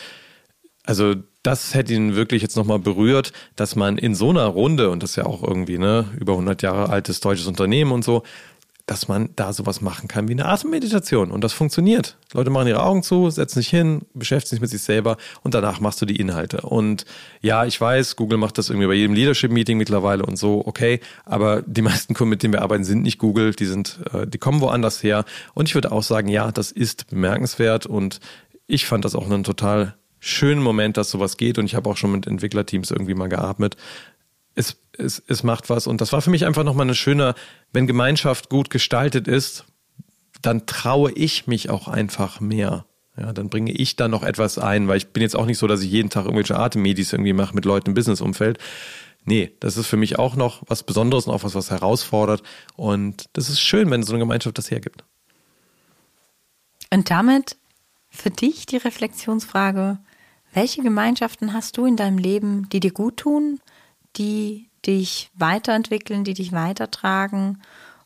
also 0.84 1.14
das 1.42 1.74
hätte 1.74 1.94
ihn 1.94 2.16
wirklich 2.16 2.42
jetzt 2.42 2.56
nochmal 2.56 2.78
berührt, 2.78 3.32
dass 3.56 3.76
man 3.76 3.96
in 3.96 4.14
so 4.14 4.30
einer 4.30 4.44
Runde, 4.44 4.90
und 4.90 5.02
das 5.02 5.10
ist 5.10 5.16
ja 5.16 5.26
auch 5.26 5.42
irgendwie, 5.42 5.78
ne, 5.78 6.06
über 6.18 6.32
100 6.32 6.62
Jahre 6.62 6.90
altes 6.90 7.20
deutsches 7.20 7.46
Unternehmen 7.46 7.92
und 7.92 8.04
so, 8.04 8.22
dass 8.86 9.08
man 9.08 9.30
da 9.36 9.52
sowas 9.52 9.80
machen 9.80 10.08
kann 10.08 10.28
wie 10.28 10.32
eine 10.32 10.46
Atemmeditation. 10.46 11.30
Und 11.30 11.42
das 11.42 11.52
funktioniert. 11.52 12.16
Leute 12.32 12.50
machen 12.50 12.68
ihre 12.68 12.82
Augen 12.82 13.02
zu, 13.02 13.30
setzen 13.30 13.60
sich 13.60 13.68
hin, 13.68 14.02
beschäftigen 14.14 14.50
sich 14.50 14.60
mit 14.60 14.70
sich 14.70 14.82
selber 14.82 15.16
und 15.42 15.54
danach 15.54 15.80
machst 15.80 16.00
du 16.02 16.06
die 16.06 16.16
Inhalte. 16.16 16.62
Und 16.62 17.04
ja, 17.40 17.64
ich 17.64 17.80
weiß, 17.80 18.16
Google 18.16 18.38
macht 18.38 18.58
das 18.58 18.70
irgendwie 18.70 18.86
bei 18.86 18.94
jedem 18.94 19.14
Leadership-Meeting 19.14 19.78
mittlerweile 19.78 20.24
und 20.24 20.36
so, 20.36 20.66
okay. 20.66 21.00
Aber 21.24 21.62
die 21.62 21.82
meisten 21.82 22.14
Kunden, 22.14 22.30
mit 22.30 22.42
denen 22.42 22.54
wir 22.54 22.62
arbeiten, 22.62 22.84
sind 22.84 23.02
nicht 23.02 23.18
Google, 23.18 23.52
die 23.52 23.66
sind, 23.66 24.00
äh, 24.12 24.26
die 24.26 24.38
kommen 24.38 24.60
woanders 24.60 25.02
her. 25.02 25.24
Und 25.54 25.68
ich 25.68 25.74
würde 25.74 25.92
auch 25.92 26.02
sagen, 26.02 26.28
ja, 26.28 26.52
das 26.52 26.72
ist 26.72 27.08
bemerkenswert 27.10 27.86
und 27.86 28.20
ich 28.66 28.86
fand 28.86 29.04
das 29.04 29.14
auch 29.14 29.26
einen 29.26 29.44
total 29.44 29.94
schönen 30.20 30.62
Moment, 30.62 30.96
dass 30.96 31.10
sowas 31.10 31.36
geht. 31.36 31.58
Und 31.58 31.64
ich 31.64 31.74
habe 31.74 31.88
auch 31.88 31.96
schon 31.96 32.12
mit 32.12 32.26
Entwicklerteams 32.26 32.90
irgendwie 32.90 33.14
mal 33.14 33.28
geatmet 33.28 33.76
es, 34.54 34.76
es, 35.00 35.22
es 35.26 35.42
macht 35.42 35.70
was. 35.70 35.86
Und 35.86 36.00
das 36.00 36.12
war 36.12 36.22
für 36.22 36.30
mich 36.30 36.46
einfach 36.46 36.64
nochmal 36.64 36.86
eine 36.86 36.94
schöne, 36.94 37.34
wenn 37.72 37.86
Gemeinschaft 37.86 38.48
gut 38.48 38.70
gestaltet 38.70 39.28
ist, 39.28 39.64
dann 40.42 40.66
traue 40.66 41.12
ich 41.12 41.46
mich 41.46 41.70
auch 41.70 41.88
einfach 41.88 42.40
mehr. 42.40 42.86
Ja, 43.16 43.32
dann 43.32 43.50
bringe 43.50 43.72
ich 43.72 43.96
da 43.96 44.08
noch 44.08 44.22
etwas 44.22 44.58
ein, 44.58 44.88
weil 44.88 44.96
ich 44.96 45.08
bin 45.08 45.22
jetzt 45.22 45.36
auch 45.36 45.46
nicht 45.46 45.58
so, 45.58 45.66
dass 45.66 45.82
ich 45.82 45.90
jeden 45.90 46.10
Tag 46.10 46.24
irgendwelche 46.24 46.58
Atemmedis 46.58 47.12
irgendwie 47.12 47.32
mache 47.32 47.54
mit 47.54 47.64
Leuten 47.64 47.90
im 47.90 47.94
Businessumfeld. 47.94 48.58
Nee, 49.24 49.52
das 49.60 49.76
ist 49.76 49.86
für 49.86 49.98
mich 49.98 50.18
auch 50.18 50.36
noch 50.36 50.62
was 50.66 50.82
Besonderes 50.82 51.26
und 51.26 51.34
auch 51.34 51.44
was, 51.44 51.54
was 51.54 51.70
herausfordert. 51.70 52.42
Und 52.76 53.26
das 53.34 53.50
ist 53.50 53.60
schön, 53.60 53.90
wenn 53.90 54.02
so 54.02 54.12
eine 54.12 54.20
Gemeinschaft 54.20 54.56
das 54.56 54.70
hergibt. 54.70 55.04
Und 56.90 57.10
damit 57.10 57.56
für 58.08 58.30
dich 58.30 58.64
die 58.64 58.78
Reflexionsfrage, 58.78 59.98
welche 60.54 60.82
Gemeinschaften 60.82 61.52
hast 61.52 61.76
du 61.76 61.84
in 61.84 61.96
deinem 61.96 62.18
Leben, 62.18 62.68
die 62.70 62.80
dir 62.80 62.92
gut 62.92 63.18
tun 63.18 63.60
die 64.16 64.69
dich 64.86 65.30
weiterentwickeln, 65.34 66.24
die 66.24 66.34
dich 66.34 66.52
weitertragen? 66.52 67.62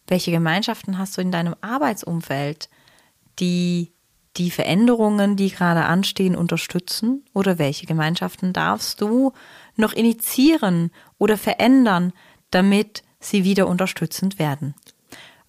Welche 0.06 0.30
Gemeinschaften 0.30 0.98
hast 0.98 1.16
du 1.16 1.20
in 1.20 1.32
deinem 1.32 1.54
Arbeitsumfeld, 1.60 2.68
die 3.38 3.92
die 4.36 4.50
Veränderungen, 4.50 5.36
die 5.36 5.50
gerade 5.50 5.84
anstehen, 5.84 6.36
unterstützen? 6.36 7.24
Oder 7.32 7.58
welche 7.58 7.86
Gemeinschaften 7.86 8.52
darfst 8.52 9.00
du 9.00 9.32
noch 9.76 9.92
initiieren 9.92 10.90
oder 11.18 11.36
verändern, 11.36 12.12
damit 12.50 13.02
sie 13.20 13.44
wieder 13.44 13.68
unterstützend 13.68 14.38
werden? 14.38 14.74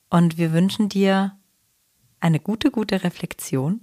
Und 0.09 0.37
wir 0.37 0.53
wünschen 0.53 0.87
dir 0.87 1.35
eine 2.19 2.39
gute, 2.39 2.71
gute 2.71 3.03
Reflexion. 3.03 3.81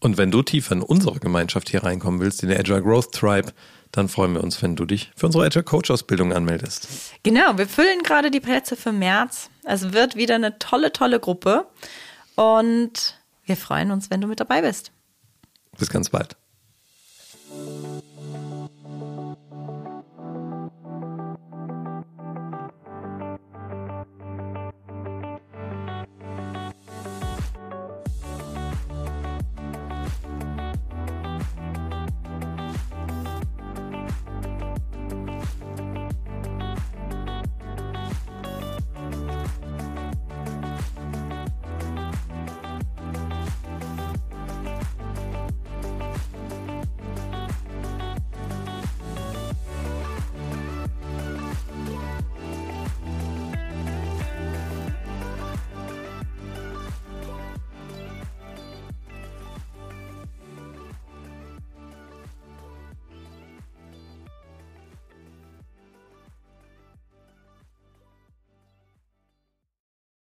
Und 0.00 0.18
wenn 0.18 0.30
du 0.30 0.42
tiefer 0.42 0.72
in 0.72 0.82
unsere 0.82 1.18
Gemeinschaft 1.18 1.70
hier 1.70 1.82
reinkommen 1.82 2.20
willst, 2.20 2.42
in 2.42 2.50
der 2.50 2.58
Agile 2.58 2.82
Growth 2.82 3.12
Tribe, 3.12 3.52
dann 3.96 4.08
freuen 4.08 4.34
wir 4.34 4.42
uns, 4.42 4.60
wenn 4.60 4.74
du 4.74 4.84
dich 4.84 5.12
für 5.14 5.26
unsere 5.26 5.44
Agile 5.44 5.62
Coach 5.62 5.90
Ausbildung 5.90 6.32
anmeldest. 6.32 6.88
Genau, 7.22 7.56
wir 7.56 7.68
füllen 7.68 8.02
gerade 8.02 8.30
die 8.30 8.40
Plätze 8.40 8.76
für 8.76 8.92
März. 8.92 9.50
Es 9.62 9.92
wird 9.92 10.16
wieder 10.16 10.34
eine 10.34 10.58
tolle, 10.58 10.92
tolle 10.92 11.20
Gruppe 11.20 11.66
und 12.34 13.20
wir 13.44 13.56
freuen 13.56 13.92
uns, 13.92 14.10
wenn 14.10 14.20
du 14.20 14.26
mit 14.26 14.40
dabei 14.40 14.62
bist. 14.62 14.90
Bis 15.78 15.90
ganz 15.90 16.10
bald. 16.10 16.36